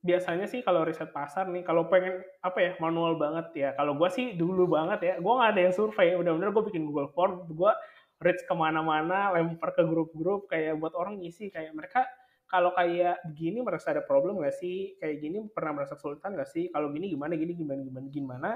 [0.04, 3.69] biasanya sih kalau riset pasar nih, kalau pengen apa ya manual banget ya.
[3.80, 6.15] Kalau gue sih dulu banget ya, gue nggak ada yang survei.
[6.17, 7.71] Udah-udah gue bikin Google Form, gue
[8.19, 12.06] reach ke mana-mana, lempar ke grup-grup kayak buat orang ngisi kayak mereka
[12.52, 15.00] kalau kayak begini merasa ada problem nggak sih?
[15.00, 16.67] Kayak gini pernah merasa kesulitan nggak sih?
[16.67, 18.52] Kalau gini gimana, gini gimana, gimana, gimana.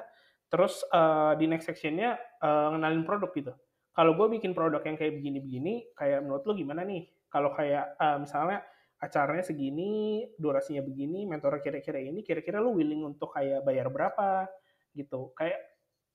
[0.52, 3.54] Terus uh, di next sectionnya uh, ngenalin produk gitu.
[3.96, 7.08] Kalau gue bikin produk yang kayak begini-begini, kayak menurut lo gimana nih?
[7.36, 8.64] Kalau kayak uh, misalnya
[8.96, 14.48] acaranya segini, durasinya begini, mentornya kira-kira ini, kira-kira lu willing untuk kayak bayar berapa
[14.96, 15.36] gitu.
[15.36, 15.60] Kayak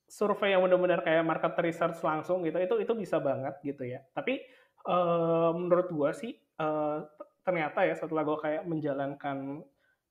[0.09, 4.01] survei yang benar-benar kayak market research langsung gitu, itu itu bisa banget gitu ya.
[4.17, 4.41] Tapi
[4.89, 7.05] uh, menurut gua sih uh,
[7.45, 9.61] ternyata ya setelah gua kayak menjalankan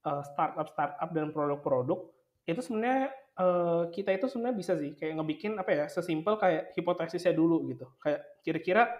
[0.06, 2.06] uh, startup startup dan produk-produk
[2.46, 3.10] itu sebenarnya
[3.42, 7.90] uh, kita itu sebenarnya bisa sih kayak ngebikin apa ya sesimpel kayak hipotesisnya dulu gitu.
[7.98, 8.94] Kayak kira-kira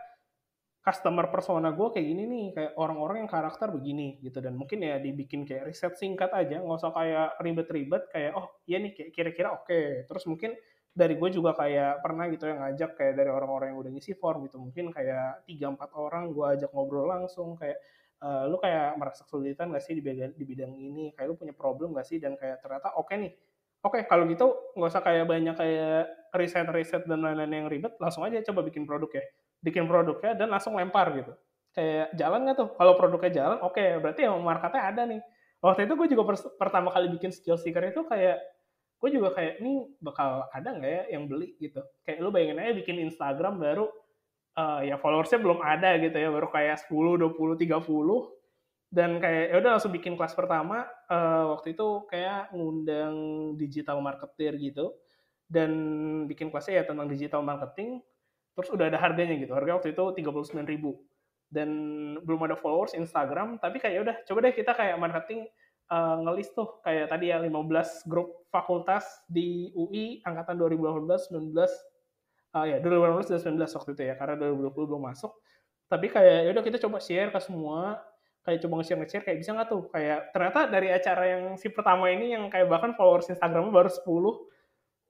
[0.90, 4.42] customer persona gue kayak gini nih kayak orang-orang yang karakter begini gitu.
[4.42, 8.82] Dan mungkin ya dibikin kayak riset singkat aja nggak usah kayak ribet-ribet kayak oh iya
[8.82, 9.70] nih kira-kira oke.
[9.70, 10.10] Okay.
[10.10, 10.58] terus mungkin
[10.90, 14.50] dari gue juga kayak pernah gitu yang ngajak kayak dari orang-orang yang udah ngisi form
[14.50, 14.58] gitu.
[14.58, 17.78] Mungkin kayak tiga empat orang gue ajak ngobrol langsung kayak
[18.26, 21.14] uh, lu kayak merasa kesulitan gak sih di bidang, di bidang ini?
[21.14, 22.18] Kayak lu punya problem gak sih?
[22.18, 23.34] Dan kayak ternyata oke okay nih
[23.80, 26.04] oke okay, kalau gitu nggak usah kayak banyak kayak
[26.36, 29.24] riset-riset dan lain-lain yang ribet langsung aja coba bikin produk ya
[29.60, 31.34] bikin produknya dan langsung lempar gitu.
[31.76, 32.70] Kayak jalan nggak tuh?
[32.76, 35.22] Kalau produknya jalan oke okay, berarti yang marketnya ada nih.
[35.60, 36.24] Waktu itu gue juga
[36.56, 38.40] pertama kali bikin skill seeker itu kayak
[39.00, 41.56] gue juga kayak ini bakal ada nggak ya yang beli?
[41.60, 41.80] Gitu.
[42.04, 43.88] Kayak lu bayangin aja bikin Instagram baru
[44.56, 48.40] uh, ya followersnya belum ada gitu ya baru kayak 10, 20, 30
[48.90, 53.16] dan kayak ya udah langsung bikin kelas pertama uh, waktu itu kayak ngundang
[53.56, 54.98] digital marketer gitu.
[55.50, 55.74] Dan
[56.30, 58.06] bikin kelasnya ya tentang digital marketing
[58.60, 59.56] terus udah ada harganya gitu.
[59.56, 60.92] Harga waktu itu tiga puluh sembilan ribu.
[61.50, 61.70] Dan
[62.22, 65.50] belum ada followers Instagram tapi kayak ya udah coba deh kita kayak marketing
[65.90, 71.58] uh, ngelis tuh kayak tadi ya 15 grup fakultas di UI angkatan 2018 19
[72.54, 75.34] uh, ya 2018 dan 19 waktu itu ya karena 2020 belum masuk.
[75.90, 77.98] Tapi kayak ya udah kita coba share ke semua
[78.46, 79.84] kayak coba nge-share nge-share kayak bisa nggak tuh?
[79.90, 84.06] Kayak ternyata dari acara yang si pertama ini yang kayak bahkan followers Instagramnya baru 10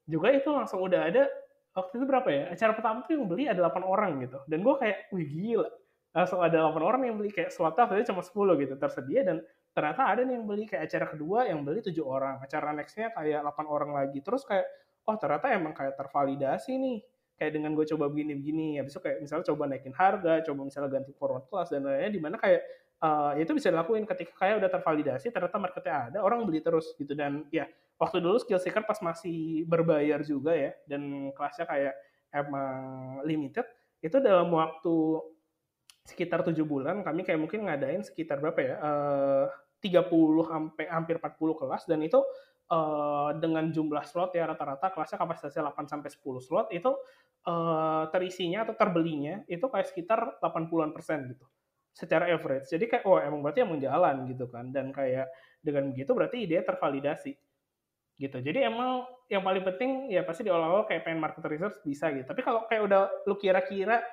[0.10, 1.24] juga itu langsung udah ada
[1.74, 2.44] waktu itu berapa ya?
[2.54, 4.40] Acara pertama tuh yang beli ada 8 orang gitu.
[4.50, 5.70] Dan gue kayak wih gila.
[6.10, 8.74] Langsung ada 8 orang yang beli kayak slot tadi cuma 10 gitu.
[8.80, 9.38] Tersedia dan
[9.70, 12.42] ternyata ada nih yang beli kayak acara kedua yang beli 7 orang.
[12.42, 14.20] Acara nextnya kayak 8 orang lagi.
[14.26, 14.66] Terus kayak
[15.06, 17.00] oh ternyata emang kayak tervalidasi nih.
[17.40, 18.76] Kayak dengan gue coba begini-begini.
[18.78, 22.20] Ya besok kayak misalnya coba naikin harga coba misalnya ganti forward class dan lainnya di
[22.20, 22.62] mana kayak
[23.00, 24.04] uh, itu bisa dilakuin.
[24.04, 27.16] Ketika kayak udah tervalidasi ternyata marketnya ada orang beli terus gitu.
[27.16, 27.70] Dan ya
[28.00, 31.94] waktu dulu skill seeker pas masih berbayar juga ya dan kelasnya kayak
[32.32, 32.80] emang
[33.28, 33.68] limited
[34.00, 35.20] itu dalam waktu
[36.08, 39.46] sekitar tujuh bulan kami kayak mungkin ngadain sekitar berapa ya uh,
[39.84, 40.10] 30
[40.48, 42.20] sampai hampir 40 kelas dan itu
[42.72, 46.92] uh, dengan jumlah slot ya rata-rata kelasnya kapasitasnya 8 sampai 10 slot itu
[47.46, 51.46] uh, terisinya atau terbelinya itu kayak sekitar 80-an persen gitu
[51.94, 52.72] secara average.
[52.72, 55.28] Jadi kayak oh emang berarti emang jalan gitu kan dan kayak
[55.60, 57.36] dengan begitu berarti ide tervalidasi
[58.20, 58.38] gitu.
[58.44, 62.28] Jadi emang yang paling penting ya pasti di awal-awal kayak pengen market research bisa gitu.
[62.28, 64.04] Tapi kalau kayak udah lu kira-kira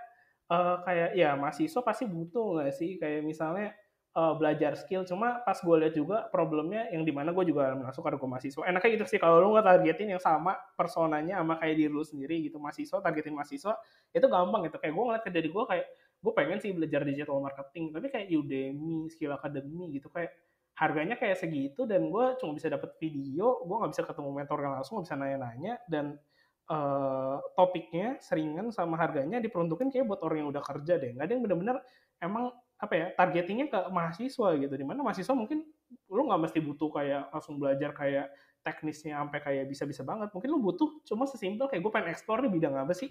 [0.46, 3.74] uh, kayak ya mahasiswa pasti butuh nggak sih kayak misalnya
[4.14, 5.02] uh, belajar skill.
[5.02, 8.62] Cuma pas gue lihat juga problemnya yang di mana gue juga masuk ke mahasiswa.
[8.70, 12.46] Enaknya gitu sih kalau lu nggak targetin yang sama personanya sama kayak diri lu sendiri
[12.46, 13.74] gitu mahasiswa targetin mahasiswa
[14.14, 14.78] itu gampang gitu.
[14.78, 18.26] Kayak gue ngeliat ke dari gue kayak gue pengen sih belajar digital marketing tapi kayak
[18.32, 20.32] Udemy, Skill Academy gitu kayak
[20.76, 24.74] harganya kayak segitu dan gue cuma bisa dapat video, gue nggak bisa ketemu mentor yang
[24.76, 26.20] langsung, nggak bisa nanya-nanya dan
[26.68, 31.32] uh, topiknya seringan sama harganya diperuntukkan kayak buat orang yang udah kerja deh, nggak ada
[31.32, 31.76] yang benar-benar
[32.20, 35.64] emang apa ya targetingnya ke mahasiswa gitu, di mana mahasiswa mungkin
[36.12, 38.28] lu nggak mesti butuh kayak langsung belajar kayak
[38.60, 42.52] teknisnya sampai kayak bisa-bisa banget, mungkin lu butuh cuma sesimpel kayak gue pengen explore di
[42.52, 43.08] bidang apa sih,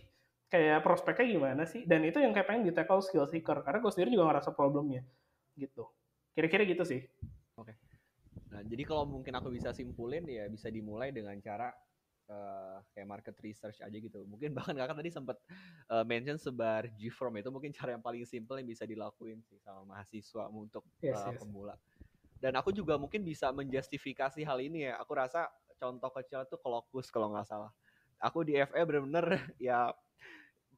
[0.53, 1.81] kayak prospeknya gimana sih?
[1.89, 5.01] Dan itu yang kayak pengen di tackle skill seeker karena gue sendiri juga ngerasa problemnya
[5.57, 5.89] gitu.
[6.35, 7.01] Kira-kira gitu sih.
[8.55, 11.75] Nah jadi kalau mungkin aku bisa simpulin ya bisa dimulai dengan cara
[12.29, 14.25] uh, kayak market research aja gitu.
[14.25, 15.37] Mungkin bahkan kakak tadi sempat
[15.89, 19.85] uh, mention sebar G-form itu mungkin cara yang paling simple yang bisa dilakuin sih sama
[19.85, 21.41] mahasiswa untuk yes, uh, yes.
[21.41, 21.75] pemula.
[22.41, 24.99] Dan aku juga mungkin bisa menjustifikasi hal ini ya.
[25.01, 27.71] Aku rasa contoh kecil itu Clokus kalau nggak salah.
[28.21, 29.25] Aku di FE bener-bener
[29.59, 29.91] ya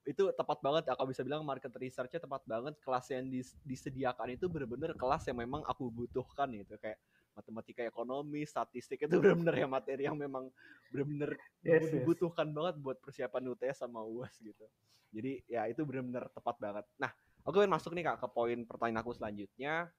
[0.07, 0.87] itu tepat banget.
[0.95, 2.79] Aku bisa bilang market researchnya tepat banget.
[2.79, 6.79] Kelas yang dis disediakan itu bener-bener kelas yang memang aku butuhkan gitu.
[6.79, 7.01] Kayak
[7.37, 10.49] matematika ekonomi statistik itu bener-bener ya materi yang memang
[10.89, 12.55] bener-bener yes, dibutuhkan yes.
[12.57, 14.65] banget buat persiapan UTS sama UAS gitu
[15.13, 17.13] jadi ya itu bener-bener tepat banget nah
[17.45, 19.93] aku ingin masuk nih kak ke poin pertanyaan aku selanjutnya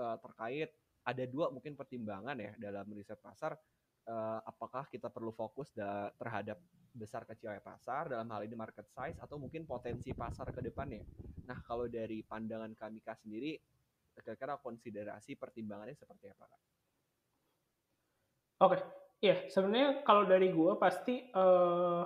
[0.00, 0.72] uh, terkait
[1.04, 3.60] ada dua mungkin pertimbangan ya dalam riset pasar
[4.08, 5.70] uh, apakah kita perlu fokus
[6.16, 6.56] terhadap
[6.90, 11.06] besar kecilnya pasar dalam hal ini market size atau mungkin potensi pasar ke depannya.
[11.46, 13.54] Nah, kalau dari pandangan kami Kak sendiri
[14.10, 16.60] kira-kira konsiderasi pertimbangannya seperti apa Kak?
[18.60, 18.76] Oke,
[19.24, 22.04] iya sebenarnya kalau dari gue pasti uh,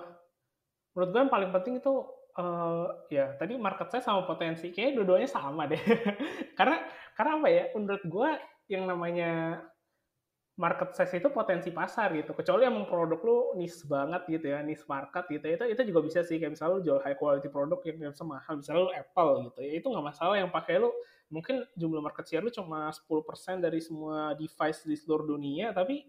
[0.95, 1.93] menurut gue yang paling penting itu
[2.39, 5.79] uh, ya tadi market size sama potensi kayaknya dua-duanya sama deh.
[6.59, 6.79] karena
[7.19, 7.63] karena apa ya?
[7.75, 8.29] Menurut gue
[8.71, 9.59] yang namanya
[10.55, 12.31] market size itu potensi pasar gitu.
[12.31, 15.45] Kecuali emang produk lu niche banget gitu ya, niche market gitu.
[15.59, 18.53] Itu itu juga bisa sih kayak misalnya lu jual high quality produk yang bisa mahal,
[18.55, 19.71] misalnya lu Apple gitu ya.
[19.83, 20.87] Itu nggak masalah yang pakai lu
[21.27, 26.07] mungkin jumlah market share lu cuma 10% dari semua device di seluruh dunia, tapi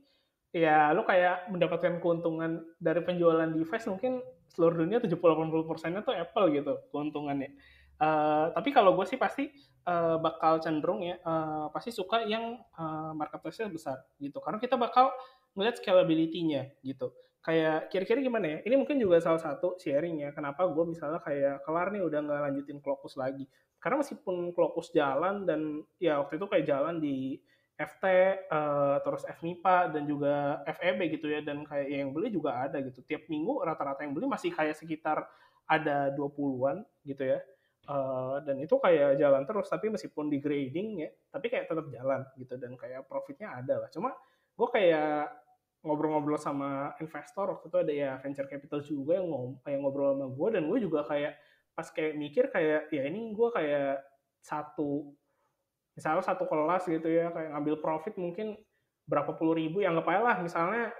[0.56, 6.48] ya lu kayak mendapatkan keuntungan dari penjualan device mungkin seluruh dunia 70-80 persennya tuh Apple
[6.56, 7.52] gitu keuntungannya.
[8.00, 9.52] Uh, tapi kalau gue sih pasti
[9.84, 14.40] uh, bakal cenderung ya uh, pasti suka yang uh, marketplace-nya besar gitu.
[14.40, 15.12] Karena kita bakal
[15.52, 17.12] melihat scalability-nya gitu.
[17.44, 18.58] Kayak kira-kira gimana ya?
[18.64, 22.40] Ini mungkin juga salah satu sharing ya kenapa gue misalnya kayak kelar nih udah nggak
[22.48, 23.44] lanjutin Klokus lagi.
[23.76, 27.36] Karena meskipun Klokus jalan dan ya waktu itu kayak jalan di
[27.76, 28.04] FT
[28.48, 31.44] uh, terus FMIPA dan juga FEB gitu ya.
[31.44, 33.04] Dan kayak yang beli juga ada gitu.
[33.04, 35.28] Tiap minggu rata-rata yang beli masih kayak sekitar
[35.68, 37.38] ada 20-an gitu ya.
[37.86, 42.24] Uh, dan itu kayak jalan terus tapi meskipun di grading ya tapi kayak tetap jalan
[42.40, 42.56] gitu.
[42.56, 43.88] Dan kayak profitnya ada lah.
[43.92, 44.16] Cuma
[44.56, 45.28] gue kayak
[45.86, 50.26] ngobrol-ngobrol sama investor waktu itu ada ya venture capital juga yang ngom yang ngobrol sama
[50.34, 51.38] gue dan gue juga kayak
[51.76, 54.02] pas kayak mikir kayak ya ini gue kayak
[54.42, 55.14] satu
[55.96, 58.54] misalnya satu kelas gitu ya kayak ngambil profit mungkin
[59.08, 60.92] berapa puluh ribu yang nggak lah misalnya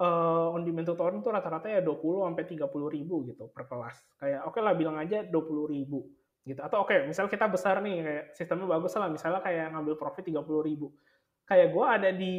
[0.00, 3.96] uh, on demand tutoring itu rata-rata ya 20 sampai 30 ribu gitu per kelas.
[4.18, 6.08] Kayak oke okay lah bilang aja 20 ribu
[6.46, 6.60] gitu.
[6.62, 10.24] Atau oke okay, misal kita besar nih kayak sistemnya bagus lah misalnya kayak ngambil profit
[10.26, 10.90] 30 ribu.
[11.44, 12.36] Kayak gue ada di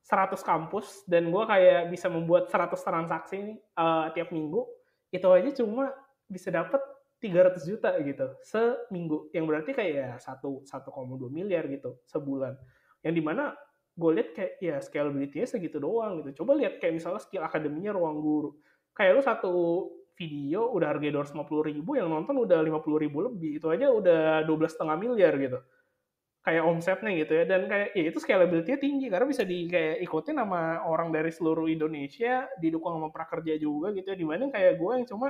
[0.00, 4.64] 100 kampus dan gue kayak bisa membuat 100 transaksi uh, tiap minggu
[5.12, 5.92] itu aja cuma
[6.24, 6.80] bisa dapat
[7.20, 9.28] 300 juta gitu seminggu.
[9.36, 12.56] Yang berarti kayak ya satu 1,2 miliar gitu sebulan.
[13.04, 13.44] Yang di mana
[13.92, 16.42] gue lihat kayak ya scalability-nya segitu doang gitu.
[16.42, 18.50] Coba lihat kayak misalnya skill akademinya ruang guru.
[18.96, 19.54] Kayak lu satu
[20.16, 23.60] video udah harga dua puluh ribu yang nonton udah 50 ribu lebih.
[23.60, 25.60] Itu aja udah 12 setengah miliar gitu.
[26.40, 27.44] Kayak omsetnya gitu ya.
[27.44, 29.06] Dan kayak ya itu scalability-nya tinggi.
[29.12, 34.08] Karena bisa di kayak ikutin sama orang dari seluruh Indonesia didukung sama prakerja juga gitu
[34.08, 34.16] ya.
[34.16, 35.28] Di mana kayak gue yang cuma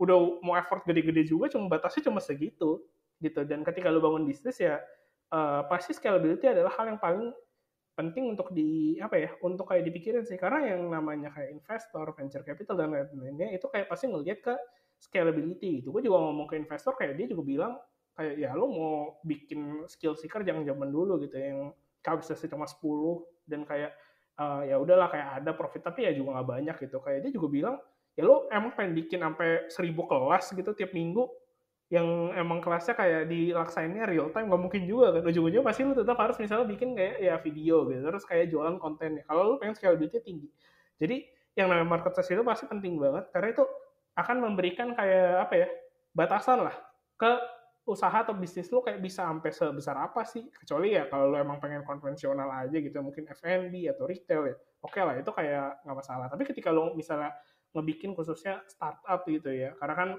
[0.00, 2.80] udah mau effort gede-gede juga cuma batasnya cuma segitu
[3.20, 3.40] gitu.
[3.44, 4.80] Dan ketika lu bangun bisnis ya
[5.28, 7.30] uh, pasti scalability adalah hal yang paling
[7.92, 10.40] penting untuk di apa ya untuk kayak dipikirin sih.
[10.40, 14.54] Karena yang namanya kayak investor venture capital dan lain-lainnya itu kayak pasti ngelihat ke
[14.96, 15.92] scalability gitu.
[15.92, 17.72] Gue juga ngomong ke investor kayak dia juga bilang
[18.16, 21.36] kayak ya lo mau bikin skill seeker jangan zaman dulu gitu.
[21.36, 22.80] Yang kapasitasnya cuma 10
[23.52, 23.92] dan kayak
[24.40, 27.04] uh, ya udahlah kayak ada profit tapi ya juga nggak banyak gitu.
[27.04, 27.76] Kayak dia juga bilang
[28.20, 31.24] ya lo emang pengen bikin sampai seribu kelas gitu tiap minggu
[31.90, 35.26] yang emang kelasnya kayak dilaksainnya real time nggak mungkin juga kan.
[35.26, 39.26] Ujung-ujungnya pasti lo tetap harus misalnya bikin kayak ya video gitu terus kayak jualan kontennya.
[39.26, 40.48] Kalau lo pengen scalability tinggi.
[41.02, 41.26] Jadi
[41.58, 43.66] yang namanya market size itu pasti penting banget karena itu
[44.14, 45.68] akan memberikan kayak apa ya
[46.14, 46.76] batasan lah
[47.18, 47.32] ke
[47.90, 50.46] usaha atau bisnis lo kayak bisa sampai sebesar apa sih.
[50.46, 54.94] Kecuali ya kalau lo emang pengen konvensional aja gitu mungkin F&B atau retail ya oke
[54.94, 56.26] okay lah itu kayak nggak masalah.
[56.30, 57.34] Tapi ketika lo misalnya
[57.76, 59.74] ngebikin khususnya startup gitu ya.
[59.78, 60.10] Karena kan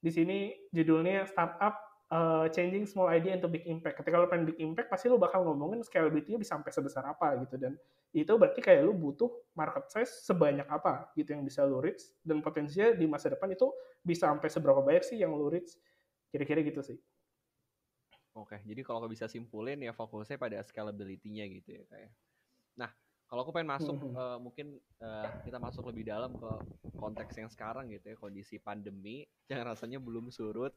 [0.00, 3.98] di sini judulnya startup uh, changing small idea into big impact.
[4.02, 7.58] Ketika lo pengen big impact, pasti lo bakal ngomongin scalability-nya bisa sampai sebesar apa gitu.
[7.58, 7.74] Dan
[8.14, 9.28] itu berarti kayak lo butuh
[9.58, 12.02] market size sebanyak apa gitu yang bisa lo reach.
[12.22, 13.70] Dan potensinya di masa depan itu
[14.02, 15.74] bisa sampai seberapa banyak sih yang lo reach.
[16.30, 16.98] Kira-kira gitu sih.
[18.36, 22.04] Oke, jadi kalau bisa simpulin ya fokusnya pada scalability-nya gitu ya kayak.
[22.04, 22.10] Ya.
[22.76, 22.90] Nah,
[23.26, 24.14] kalau aku pengen masuk hmm.
[24.14, 26.50] uh, mungkin uh, kita masuk lebih dalam ke
[26.94, 30.70] konteks yang sekarang gitu ya kondisi pandemi yang rasanya belum surut.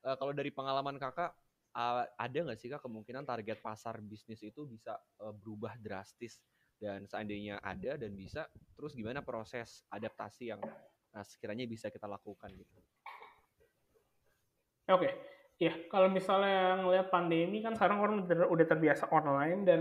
[0.00, 1.34] Uh, kalau dari pengalaman kakak
[1.74, 6.38] uh, ada nggak sih kak kemungkinan target pasar bisnis itu bisa uh, berubah drastis
[6.80, 10.62] dan seandainya ada dan bisa terus gimana proses adaptasi yang
[11.12, 12.78] uh, sekiranya bisa kita lakukan gitu?
[14.90, 15.12] Oke, okay.
[15.58, 19.80] ya kalau misalnya ngelihat pandemi kan sekarang orang udah terbiasa online dan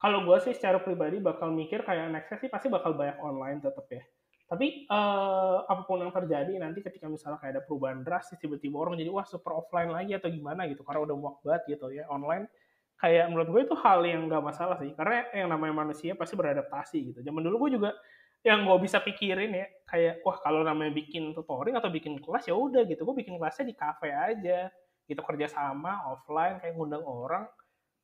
[0.00, 3.84] kalau gue sih secara pribadi bakal mikir kayak nextnya sih pasti bakal banyak online tetap
[3.92, 4.00] ya.
[4.48, 8.98] Tapi uh, apa pun yang terjadi nanti ketika misalnya kayak ada perubahan drastis tiba-tiba orang
[8.98, 10.82] jadi wah super offline lagi atau gimana gitu.
[10.82, 12.48] Karena udah muak banget gitu ya online.
[12.96, 14.90] Kayak menurut gue itu hal yang gak masalah sih.
[14.96, 17.18] Karena yang namanya manusia pasti beradaptasi gitu.
[17.20, 17.92] Zaman dulu gue juga
[18.40, 22.56] yang gue bisa pikirin ya kayak wah kalau namanya bikin tutoring atau bikin kelas ya
[22.56, 23.04] udah gitu.
[23.04, 24.72] Gue bikin kelasnya di cafe aja.
[25.04, 27.44] Gitu kerja sama offline kayak ngundang orang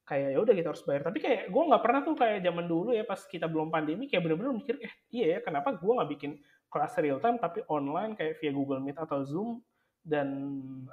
[0.07, 1.03] kayak ya udah kita harus bayar.
[1.11, 4.23] Tapi kayak gue nggak pernah tuh kayak zaman dulu ya pas kita belum pandemi kayak
[4.23, 6.39] bener-bener mikir eh iya ya kenapa gue nggak bikin
[6.71, 9.59] kelas real time tapi online kayak via Google Meet atau Zoom?
[10.07, 10.31] Dan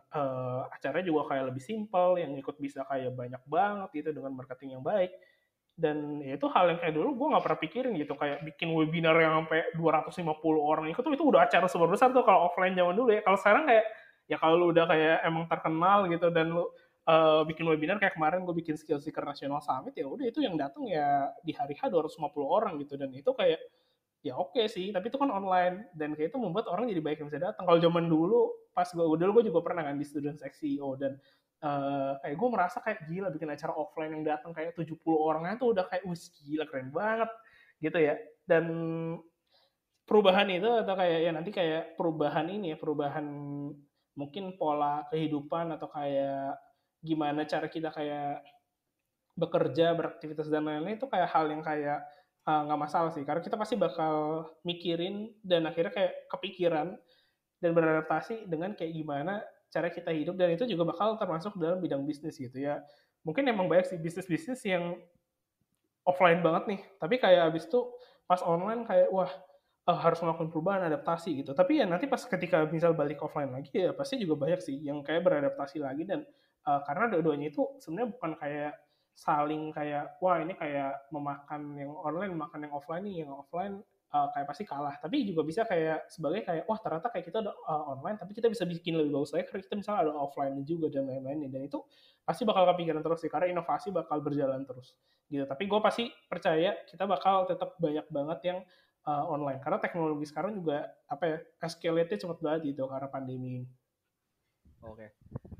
[0.10, 4.82] uh, acaranya juga kayak lebih simpel yang ikut bisa kayak banyak banget gitu dengan marketing
[4.82, 5.14] yang baik.
[5.78, 9.14] Dan ya itu hal yang kayak dulu gue nggak pernah pikirin gitu kayak bikin webinar
[9.22, 10.26] yang sampai 250
[10.58, 13.22] orang ikut tuh itu udah acara super besar tuh kalau offline zaman dulu ya.
[13.22, 13.86] Kalau sekarang kayak
[14.26, 16.66] ya kalau lu udah kayak emang terkenal gitu dan lu
[17.08, 20.56] uh, bikin webinar kayak kemarin gue bikin skill seeker nasional summit ya udah itu yang
[20.56, 22.96] datang ya di hari H 250 orang gitu.
[22.96, 23.60] Dan itu kayak
[24.24, 25.92] ya oke okay sih tapi itu kan online.
[25.96, 27.68] Dan kayak itu membuat orang jadi baik yang bisa datang.
[27.68, 31.20] Kalau zaman dulu pas gue dulu gue juga pernah kan di student CEO dan
[31.62, 35.76] uh, kayak gue merasa kayak gila bikin acara offline yang datang kayak 70 orangnya tuh
[35.76, 37.30] udah kayak wih gila keren banget.
[37.84, 38.16] Gitu ya.
[38.48, 38.66] Dan
[40.04, 43.24] perubahan itu atau kayak ya nanti kayak perubahan ini ya perubahan
[44.14, 46.60] mungkin pola kehidupan atau kayak
[47.04, 48.42] gimana cara kita kayak
[49.36, 52.00] bekerja, beraktivitas dan lain-lain itu kayak hal yang kayak
[52.48, 53.26] eh, nggak uh, masalah sih.
[53.28, 56.96] Karena kita pasti bakal mikirin dan akhirnya kayak kepikiran
[57.60, 59.44] dan beradaptasi dengan kayak gimana
[59.74, 60.38] cara kita hidup.
[60.38, 62.80] Dan itu juga bakal termasuk dalam bidang bisnis gitu ya.
[63.28, 64.96] Mungkin emang banyak sih bisnis-bisnis yang
[66.08, 66.82] offline banget nih.
[67.00, 67.80] Tapi kayak abis itu
[68.24, 69.32] pas online kayak wah
[69.90, 71.58] uh, harus melakukan perubahan adaptasi gitu.
[71.58, 75.02] Tapi ya nanti pas ketika misal balik offline lagi ya pasti juga banyak sih yang
[75.02, 76.22] kayak beradaptasi lagi dan
[76.68, 78.74] uh, karena dua-duanya itu sebenarnya bukan kayak
[79.14, 84.28] saling kayak wah ini kayak memakan yang online makan yang offline nih yang offline uh,
[84.34, 87.94] kayak pasti kalah tapi juga bisa kayak sebagai kayak wah ternyata kayak kita ada uh,
[87.94, 91.06] online tapi kita bisa bikin lebih bagus lagi karena kita misalnya ada offline juga dan
[91.06, 91.78] lain-lain dan itu
[92.26, 94.98] pasti bakal kepikiran terus sih karena inovasi bakal berjalan terus
[95.30, 98.60] gitu tapi gue pasti percaya kita bakal tetap banyak banget yang
[99.06, 103.68] uh, online karena teknologi sekarang juga apa ya escalate-nya cepat banget gitu karena pandemi ini.
[104.84, 105.12] Oke.
[105.16, 105.53] Okay.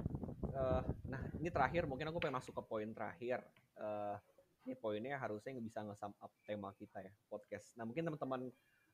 [0.54, 3.42] Uh, nah ini terakhir mungkin aku pengen masuk ke poin terakhir.
[3.74, 4.16] Uh,
[4.64, 7.76] ini poinnya harusnya bisa nge-sum up tema kita ya podcast.
[7.76, 8.48] Nah mungkin teman-teman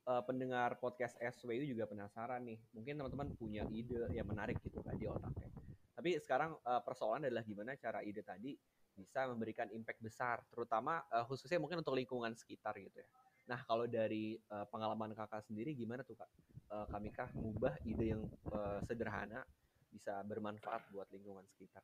[0.08, 2.58] uh, pendengar podcast SWU juga penasaran nih.
[2.74, 5.52] Mungkin teman-teman punya ide yang menarik gitu kan di otaknya.
[5.94, 8.56] Tapi sekarang uh, persoalan adalah gimana cara ide tadi
[9.00, 13.08] bisa memberikan impact besar, terutama uh, khususnya mungkin untuk lingkungan sekitar gitu ya.
[13.48, 16.30] Nah, kalau dari uh, pengalaman kakak sendiri gimana tuh kak?
[16.70, 19.42] Uh, kami kah mengubah ide yang uh, sederhana
[19.90, 21.82] bisa bermanfaat buat lingkungan sekitar?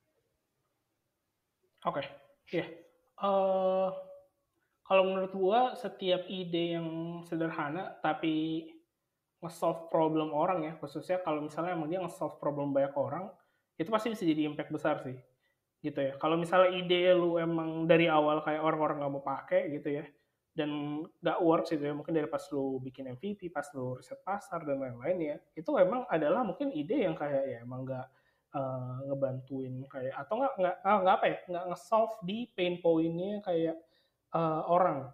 [1.86, 2.06] Oke, okay.
[2.54, 2.66] iya.
[3.22, 3.94] Uh,
[4.86, 8.66] kalau menurut gua setiap ide yang sederhana tapi
[9.42, 13.30] nge-solve problem orang ya, khususnya kalau misalnya emang dia nge-solve problem banyak orang,
[13.78, 15.18] itu pasti bisa jadi impact besar sih.
[15.86, 16.14] Gitu ya.
[16.18, 20.06] Kalau misalnya ide lu emang dari awal kayak orang-orang nggak mau pakai gitu ya,
[20.56, 21.94] dan nggak works gitu ya.
[21.94, 25.36] Mungkin dari pas lu bikin MVP pas lu riset pasar dan lain-lain ya.
[25.52, 28.08] Itu emang adalah mungkin ide yang kayak ya emang nggak
[28.56, 33.44] uh, ngebantuin kayak atau nggak nggak ah, nggak apa ya nggak nge-solve di pain pointnya
[33.44, 33.76] kayak
[34.32, 35.12] uh, orang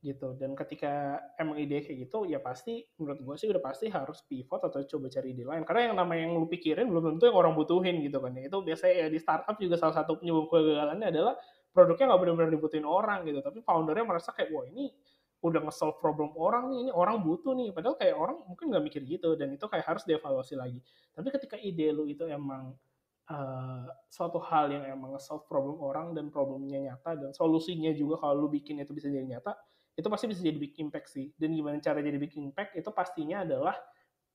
[0.00, 0.32] gitu.
[0.40, 4.64] Dan ketika emang ide kayak gitu ya pasti menurut gue sih udah pasti harus pivot
[4.64, 5.68] atau coba cari ide lain.
[5.68, 8.48] Karena yang namanya yang lu pikirin belum tentu yang orang butuhin gitu kan ya.
[8.48, 11.34] Itu biasanya ya di startup juga salah satu penyebab kegagalannya adalah
[11.72, 13.40] produknya nggak benar-benar dibutuhin orang gitu.
[13.40, 14.90] Tapi foundernya merasa kayak wah ini
[15.38, 17.70] udah nge-solve problem orang nih ini orang butuh nih.
[17.70, 20.80] Padahal kayak orang mungkin nggak mikir gitu dan itu kayak harus dievaluasi lagi.
[21.14, 22.74] Tapi ketika ide lu itu emang
[23.30, 28.46] uh, suatu hal yang emang nge-solve problem orang dan problemnya nyata dan solusinya juga kalau
[28.46, 29.54] lu bikin itu bisa jadi nyata
[29.98, 31.34] itu pasti bisa jadi big impact sih.
[31.34, 33.74] Dan gimana cara jadi big impact itu pastinya adalah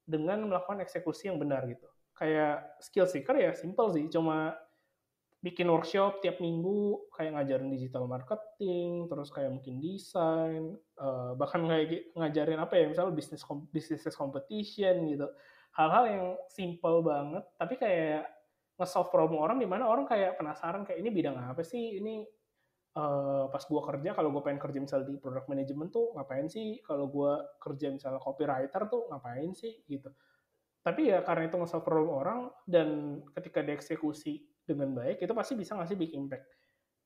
[0.03, 1.87] dengan melakukan eksekusi yang benar gitu.
[2.13, 4.51] Kayak skill seeker ya simple sih cuma
[5.43, 12.15] bikin workshop tiap minggu kayak ngajarin digital marketing terus kayak mungkin desain uh, bahkan kayak
[12.15, 13.43] ngajarin apa ya misalnya bisnis
[13.75, 15.27] bisnis competition gitu.
[15.75, 18.23] Hal-hal yang simple banget tapi kayak
[18.79, 21.99] nge-solve problem orang di mana orang kayak penasaran kayak ini bidang apa sih?
[21.99, 22.23] Ini
[22.95, 26.79] uh, pas gua kerja kalau gua pengen kerja misalnya di product management tuh ngapain sih?
[26.87, 29.83] Kalau gua kerja misalnya copywriter tuh ngapain sih?
[29.91, 30.07] Gitu.
[30.87, 35.75] Tapi ya karena itu nge-solve problem orang dan ketika dieksekusi dengan baik itu pasti bisa
[35.75, 36.47] ngasih big impact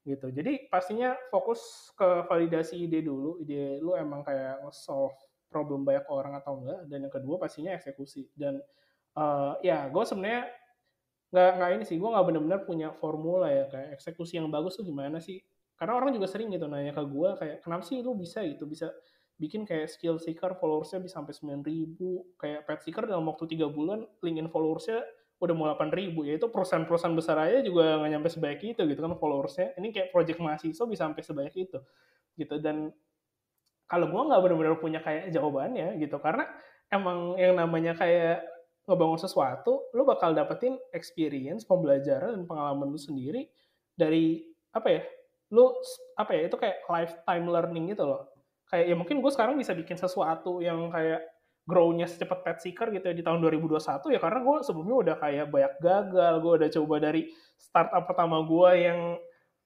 [0.07, 0.31] gitu.
[0.31, 5.13] Jadi pastinya fokus ke validasi ide dulu ide lu emang kayak solve
[5.51, 8.31] problem banyak orang atau enggak dan yang kedua pastinya eksekusi.
[8.31, 8.63] Dan
[9.19, 10.47] uh, ya gue sebenarnya
[11.27, 14.87] nggak nggak ini sih gue nggak benar-benar punya formula ya kayak eksekusi yang bagus tuh
[14.87, 15.43] gimana sih?
[15.75, 18.63] Karena orang juga sering gitu nanya ke gue kayak kenapa sih lu bisa gitu?
[18.63, 18.87] Bisa
[19.37, 22.31] bikin kayak skill seeker followersnya bisa sampai sembilan ribu?
[22.39, 25.03] Kayak pet seeker dalam waktu tiga bulan linkin followersnya
[25.37, 28.99] udah mau 8 ribu ya itu perusahaan-perusahaan besar aja juga nggak nyampe sebanyak itu gitu
[28.99, 29.77] kan followersnya.
[29.77, 31.79] Ini kayak project mahasiswa bisa sampai sebanyak itu
[32.37, 32.55] gitu.
[32.57, 32.89] Dan
[33.85, 36.43] kalau gue nggak benar-benar punya kayak jawabannya gitu karena
[36.89, 38.43] emang yang namanya kayak
[38.87, 43.51] ngebangun sesuatu lo bakal dapetin experience pembelajaran dan pengalaman lu sendiri
[43.93, 45.01] dari apa ya
[45.51, 45.75] lu
[46.19, 48.27] apa ya itu kayak lifetime learning gitu loh.
[48.67, 51.23] Kayak ya mungkin gue sekarang bisa bikin sesuatu yang kayak
[51.67, 55.45] grow-nya secepat pet seeker gitu ya di tahun 2021 ya karena gue sebelumnya udah kayak
[55.51, 57.21] banyak gagal gue udah coba dari
[57.59, 58.99] startup pertama gue yang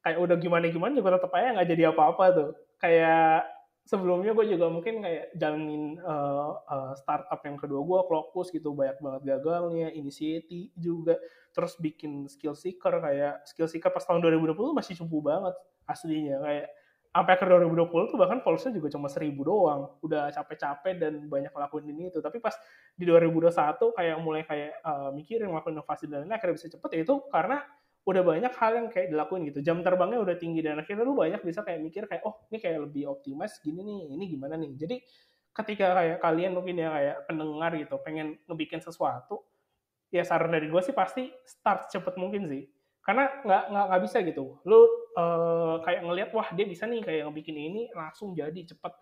[0.02, 2.50] kayak udah gimana gimana juga tetap aja nggak jadi apa-apa tuh.
[2.82, 3.46] Kayak
[3.86, 8.98] sebelumnya gue juga mungkin kayak jalanin uh, uh, startup yang kedua gue Clockpush gitu banyak
[9.02, 11.18] banget gagalnya initiative juga
[11.52, 15.58] terus bikin skill seeker kayak skill seeker pas tahun 2020 masih cupu banget
[15.90, 16.68] aslinya kayak
[17.12, 19.92] sampai ke 2020 tuh bahkan followersnya juga cuma seribu doang.
[20.00, 22.24] Udah capek-capek dan banyak ngelakuin ini itu.
[22.24, 22.56] Tapi pas
[22.96, 23.52] di 2021
[23.92, 26.90] kayak mulai kayak uh, mikirin ngelakuin inovasi dan lain akhirnya bisa cepet.
[26.96, 27.60] Ya itu karena
[28.02, 29.60] udah banyak hal yang kayak dilakuin gitu.
[29.60, 32.80] Jam terbangnya udah tinggi dan akhirnya lu banyak bisa kayak mikir kayak oh ini kayak
[32.88, 34.72] lebih optimis gini nih ini gimana nih?
[34.80, 34.96] Jadi
[35.52, 39.44] ketika kayak kalian mungkin ya kayak pendengar gitu pengen ngebikin sesuatu
[40.08, 42.64] ya saran dari gue sih pasti start cepet mungkin sih
[43.02, 44.62] karena nggak nggak nggak bisa gitu.
[44.66, 44.80] Lu
[45.18, 48.94] uh, kayak ngelihat wah dia bisa nih kayak ngebikin ini langsung jadi cepet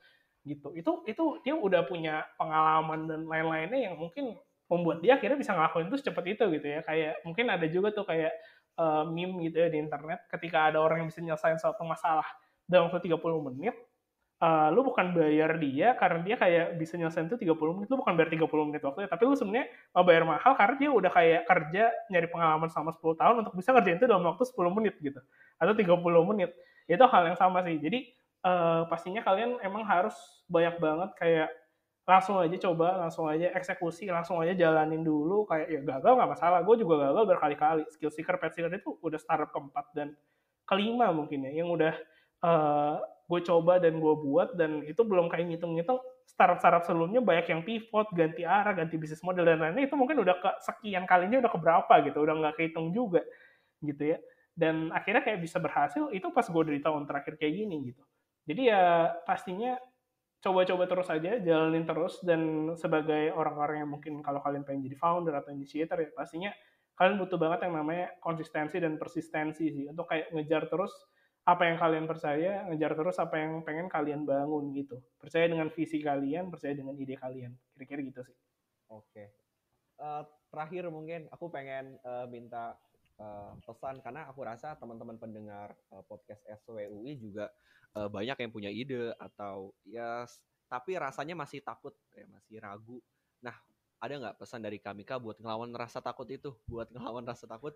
[0.47, 0.71] gitu.
[0.75, 4.39] Itu itu dia udah punya pengalaman dan lain-lainnya yang mungkin
[4.69, 6.79] membuat dia akhirnya bisa ngelakuin itu secepat itu gitu ya.
[6.87, 8.31] Kayak mungkin ada juga tuh kayak
[8.79, 12.25] uh, meme gitu ya di internet ketika ada orang yang bisa nyelesain suatu masalah
[12.69, 13.19] dalam waktu 30
[13.51, 13.75] menit
[14.39, 18.13] uh, lu bukan bayar dia karena dia kayak bisa nyelesain itu 30 menit lu bukan
[18.15, 21.83] bayar 30 menit waktu tapi lu sebenarnya mau bayar mahal karena dia udah kayak kerja
[22.09, 25.19] nyari pengalaman selama 10 tahun untuk bisa kerjain itu dalam waktu 10 menit gitu
[25.59, 26.51] atau 30 menit
[26.89, 27.99] itu hal yang sama sih jadi
[28.47, 30.15] uh, pastinya kalian emang harus
[30.47, 31.49] banyak banget kayak
[32.09, 35.45] langsung aja coba, langsung aja eksekusi, langsung aja jalanin dulu.
[35.45, 36.59] Kayak ya gagal nggak masalah.
[36.65, 37.83] Gue juga gagal berkali-kali.
[37.93, 40.17] Skill seeker, pet seeker itu udah startup keempat dan
[40.65, 41.93] kelima mungkin ya, yang udah
[42.41, 42.97] uh,
[43.29, 48.09] gue coba dan gue buat dan itu belum kayak ngitung-ngitung startup-startup sebelumnya banyak yang pivot,
[48.17, 51.93] ganti arah, ganti bisnis model dan lain-lain itu mungkin udah ke sekian kalinya udah keberapa
[52.09, 53.21] gitu, udah nggak kehitung juga
[53.85, 54.17] gitu ya.
[54.57, 58.03] Dan akhirnya kayak bisa berhasil itu pas gue dari tahun terakhir kayak gini gitu.
[58.49, 59.77] Jadi ya pastinya
[60.41, 65.37] coba-coba terus aja, jalanin terus dan sebagai orang-orang yang mungkin kalau kalian pengen jadi founder
[65.37, 66.49] atau initiator ya pastinya
[66.97, 70.91] kalian butuh banget yang namanya konsistensi dan persistensi sih untuk kayak ngejar terus
[71.45, 75.01] apa yang kalian percaya, ngejar terus apa yang pengen kalian bangun gitu.
[75.17, 77.55] Percaya dengan visi kalian, percaya dengan ide kalian.
[77.73, 78.37] Kira-kira gitu sih.
[78.89, 79.33] Oke.
[79.99, 82.79] Uh, terakhir mungkin aku pengen uh, minta
[83.19, 87.51] uh, pesan karena aku rasa teman-teman pendengar uh, podcast SWUI juga
[87.93, 90.25] uh, banyak yang punya ide atau ya
[90.71, 92.97] tapi rasanya masih takut ya masih ragu
[93.43, 93.55] nah
[93.99, 97.75] ada nggak pesan dari Kamika buat ngelawan rasa takut itu buat ngelawan rasa takut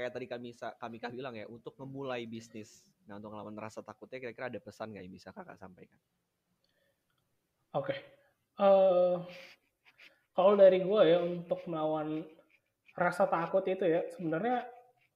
[0.00, 4.48] kayak tadi kami Kamika bilang ya untuk memulai bisnis nah untuk ngelawan rasa takutnya kira-kira
[4.48, 6.00] ada pesan nggak yang bisa kakak sampaikan
[7.76, 7.98] oke okay.
[8.56, 9.16] uh, eh,
[10.32, 12.24] kalau dari gue ya untuk melawan
[12.96, 14.64] rasa takut itu ya sebenarnya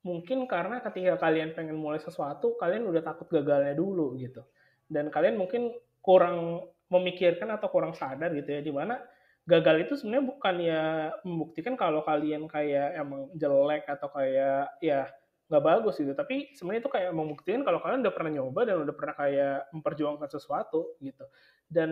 [0.05, 4.45] mungkin karena ketika kalian pengen mulai sesuatu, kalian udah takut gagalnya dulu gitu.
[4.85, 5.73] Dan kalian mungkin
[6.05, 9.01] kurang memikirkan atau kurang sadar gitu ya, di mana
[9.45, 10.85] gagal itu sebenarnya bukan ya
[11.21, 15.09] membuktikan kalau kalian kayak emang jelek atau kayak ya
[15.53, 16.17] nggak bagus gitu.
[16.17, 20.29] Tapi sebenarnya itu kayak membuktikan kalau kalian udah pernah nyoba dan udah pernah kayak memperjuangkan
[20.33, 21.25] sesuatu gitu.
[21.69, 21.91] Dan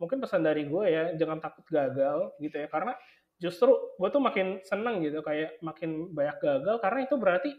[0.00, 2.68] mungkin pesan dari gue ya jangan takut gagal gitu ya.
[2.72, 2.96] Karena
[3.36, 3.70] justru
[4.00, 7.50] gue tuh makin seneng gitu kayak makin banyak gagal karena itu berarti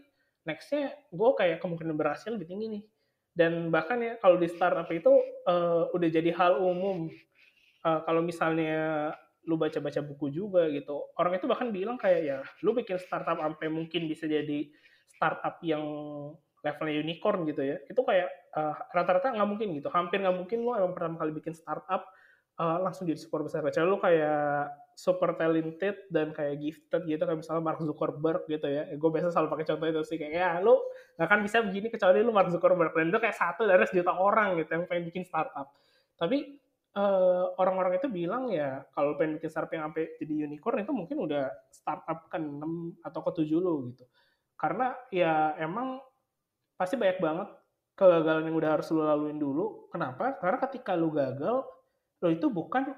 [0.44, 2.84] nextnya gue kayak kemungkinan berhasil lebih tinggi nih.
[3.30, 5.14] Dan bahkan ya kalau di startup itu
[5.46, 7.14] uh, udah jadi hal umum
[7.86, 9.12] uh, kalau misalnya
[9.48, 13.72] lu baca-baca buku juga gitu orang itu bahkan bilang kayak ya lu bikin startup sampai
[13.72, 14.68] mungkin bisa jadi
[15.16, 15.84] startup yang
[16.64, 17.78] levelnya unicorn gitu ya.
[17.88, 19.88] Itu kayak uh, rata-rata nggak mungkin gitu.
[19.92, 22.08] Hampir nggak mungkin lu emang pertama kali bikin startup
[22.60, 23.64] uh, langsung jadi super besar.
[23.64, 28.84] Kecuali lu kayak super talented dan kayak gifted gitu kayak misalnya Mark Zuckerberg gitu ya.
[29.00, 30.76] Gue biasa selalu pakai contoh itu sih kayak ya lu
[31.16, 32.92] nggak akan bisa begini kecuali lu Mark Zuckerberg.
[32.92, 35.72] Dan itu kayak satu dari sejuta orang gitu yang pengen bikin startup.
[36.20, 36.60] Tapi
[37.00, 41.18] uh, orang-orang itu bilang ya kalau pengen bikin startup yang sampai jadi unicorn itu mungkin
[41.24, 44.04] udah startup ke 6 atau ke 7 lo gitu
[44.60, 46.04] karena ya emang
[46.76, 47.48] pasti banyak banget
[47.96, 51.64] kegagalan yang udah harus lu laluin dulu kenapa karena ketika lu gagal
[52.20, 52.92] lo itu bukan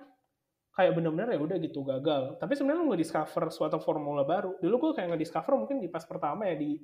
[0.71, 2.39] kayak bener-bener ya udah gitu gagal.
[2.39, 4.55] Tapi sebenarnya lo nge-discover suatu formula baru.
[4.57, 6.79] Dulu gue kayak nge-discover mungkin di pas pertama ya di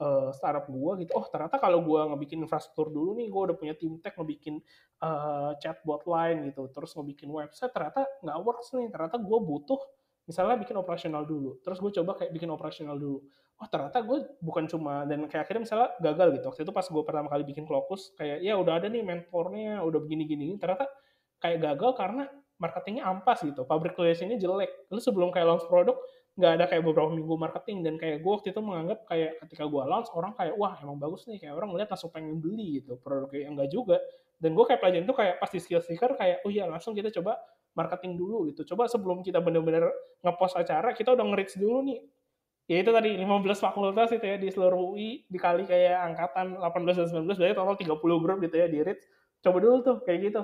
[0.00, 1.12] uh, startup gue gitu.
[1.14, 4.58] Oh ternyata kalau gue ngebikin infrastruktur dulu nih, gue udah punya tim tech ngebikin
[5.04, 6.66] uh, chatbot lain gitu.
[6.72, 8.88] Terus ngebikin website, ternyata nggak works nih.
[8.88, 9.80] Ternyata gue butuh
[10.24, 11.60] misalnya bikin operasional dulu.
[11.60, 13.20] Terus gue coba kayak bikin operasional dulu.
[13.60, 16.44] Oh ternyata gue bukan cuma dan kayak akhirnya misalnya gagal gitu.
[16.48, 20.00] Waktu itu pas gue pertama kali bikin Klokus, kayak ya udah ada nih mentornya, udah
[20.00, 20.56] begini-gini.
[20.56, 20.88] Ternyata
[21.44, 22.24] kayak gagal karena
[22.60, 24.68] marketingnya ampas gitu, public relationnya jelek.
[24.92, 25.96] Lu sebelum kayak launch produk
[26.40, 27.84] nggak ada kayak beberapa minggu marketing.
[27.84, 31.28] Dan kayak gue waktu itu menganggap kayak ketika gue launch orang kayak wah emang bagus
[31.28, 31.36] nih.
[31.36, 33.96] Kayak orang ngeliat langsung pengen beli gitu produknya enggak juga.
[34.40, 37.36] Dan gue kayak pelajarin itu kayak pasti skill seeker kayak oh iya langsung kita coba
[37.76, 38.64] marketing dulu gitu.
[38.72, 39.92] Coba sebelum kita bener-bener
[40.24, 42.00] ngepost acara kita udah nge dulu nih.
[42.70, 43.26] Ya itu tadi 15
[43.58, 48.22] fakultas itu ya di seluruh UI dikali kayak angkatan 18 dan 19 berarti total 30
[48.22, 49.02] grup gitu ya di reach
[49.42, 50.42] coba dulu tuh kayak gitu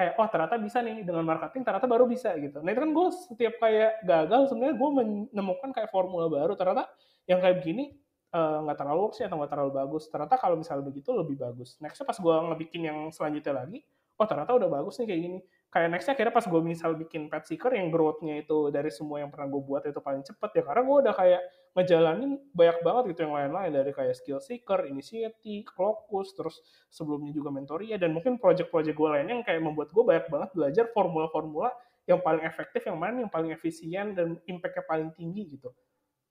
[0.00, 2.64] kayak oh ternyata bisa nih dengan marketing ternyata baru bisa gitu.
[2.64, 6.88] Nah itu kan gue setiap kayak gagal sebenarnya gue menemukan kayak formula baru ternyata
[7.28, 7.92] yang kayak begini
[8.32, 10.08] eh, nggak uh, terlalu sih atau nggak terlalu bagus.
[10.08, 11.76] Ternyata kalau misalnya begitu lebih bagus.
[11.84, 13.84] Nextnya pas gue ngebikin yang selanjutnya lagi,
[14.16, 15.38] oh ternyata udah bagus nih kayak gini
[15.70, 19.30] kayak nextnya kira pas gue misal bikin pet seeker yang growth-nya itu dari semua yang
[19.30, 21.42] pernah gue buat itu paling cepet ya karena gue udah kayak
[21.78, 26.58] ngejalanin banyak banget gitu yang lain-lain dari kayak skill seeker, initiative, Clokus, terus
[26.90, 30.84] sebelumnya juga mentoria dan mungkin project-project gue lainnya yang kayak membuat gue banyak banget belajar
[30.90, 31.70] formula-formula
[32.10, 35.70] yang paling efektif, yang mana yang paling efisien dan impact-nya paling tinggi gitu.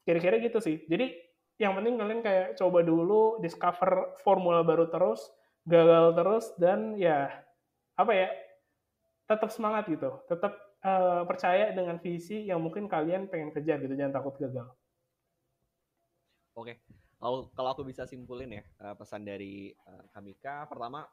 [0.04, 0.84] Kira-kira gitu sih.
[0.84, 1.16] Jadi
[1.56, 5.24] yang penting kalian kayak coba dulu discover formula baru terus,
[5.64, 7.32] gagal terus dan ya
[7.96, 8.28] apa ya
[9.30, 14.18] tetap semangat gitu, tetap uh, percaya dengan visi yang mungkin kalian pengen kejar gitu, jangan
[14.18, 14.66] takut gagal.
[16.58, 16.82] Oke,
[17.22, 21.06] Kalau kalau aku bisa simpulin ya uh, pesan dari uh, Kamika, pertama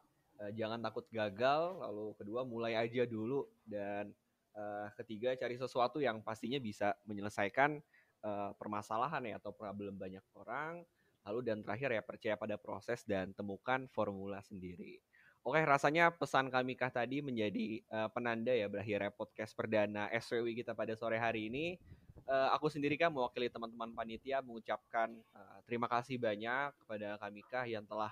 [0.53, 4.13] jangan takut gagal, lalu kedua mulai aja dulu dan
[4.57, 7.79] uh, ketiga cari sesuatu yang pastinya bisa menyelesaikan
[8.25, 10.83] uh, permasalahan ya atau problem banyak orang.
[11.27, 15.03] Lalu dan terakhir ya percaya pada proses dan temukan formula sendiri.
[15.47, 20.75] Oke, rasanya pesan kami kah tadi menjadi uh, penanda ya berakhirnya podcast perdana SWW kita
[20.75, 21.79] pada sore hari ini
[22.27, 27.87] uh, aku sendiri kan mewakili teman-teman panitia mengucapkan uh, terima kasih banyak kepada Kamika yang
[27.87, 28.11] telah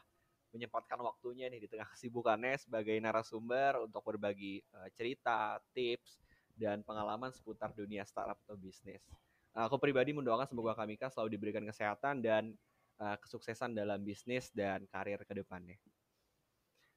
[0.55, 6.22] menyempatkan waktunya nih di tengah kesibukannya sebagai narasumber untuk berbagi uh, cerita, tips,
[6.55, 9.03] dan pengalaman seputar dunia startup atau bisnis.
[9.59, 12.55] Uh, aku pribadi mendoakan semoga Kamika selalu diberikan kesehatan dan
[13.03, 15.82] uh, kesuksesan dalam bisnis dan karir ke depannya.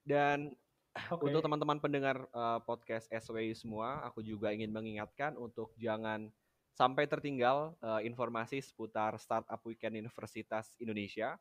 [0.07, 0.55] Dan
[0.95, 1.19] okay.
[1.27, 6.31] untuk teman-teman pendengar uh, podcast SWI semua, aku juga ingin mengingatkan untuk jangan
[6.71, 11.35] sampai tertinggal uh, informasi seputar Startup Weekend Universitas Indonesia.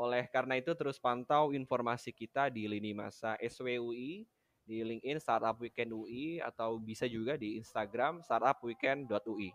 [0.00, 4.24] Oleh karena itu terus pantau informasi kita di lini masa SWUI,
[4.64, 9.50] di LinkedIn Startup Weekend UI atau bisa juga di Instagram startupweekend.ui.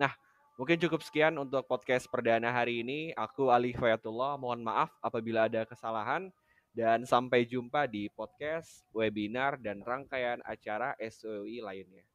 [0.00, 0.12] Nah,
[0.56, 3.12] mungkin cukup sekian untuk podcast perdana hari ini.
[3.12, 6.32] Aku Ali Fayatullah, mohon maaf apabila ada kesalahan
[6.70, 12.06] dan sampai jumpa di podcast, webinar dan rangkaian acara SWUI lainnya.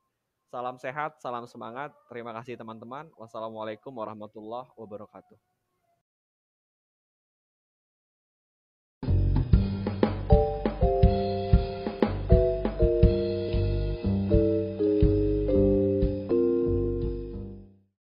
[0.47, 1.91] Salam sehat, salam semangat.
[2.07, 3.11] Terima kasih teman-teman.
[3.19, 5.54] Wassalamualaikum warahmatullahi wabarakatuh.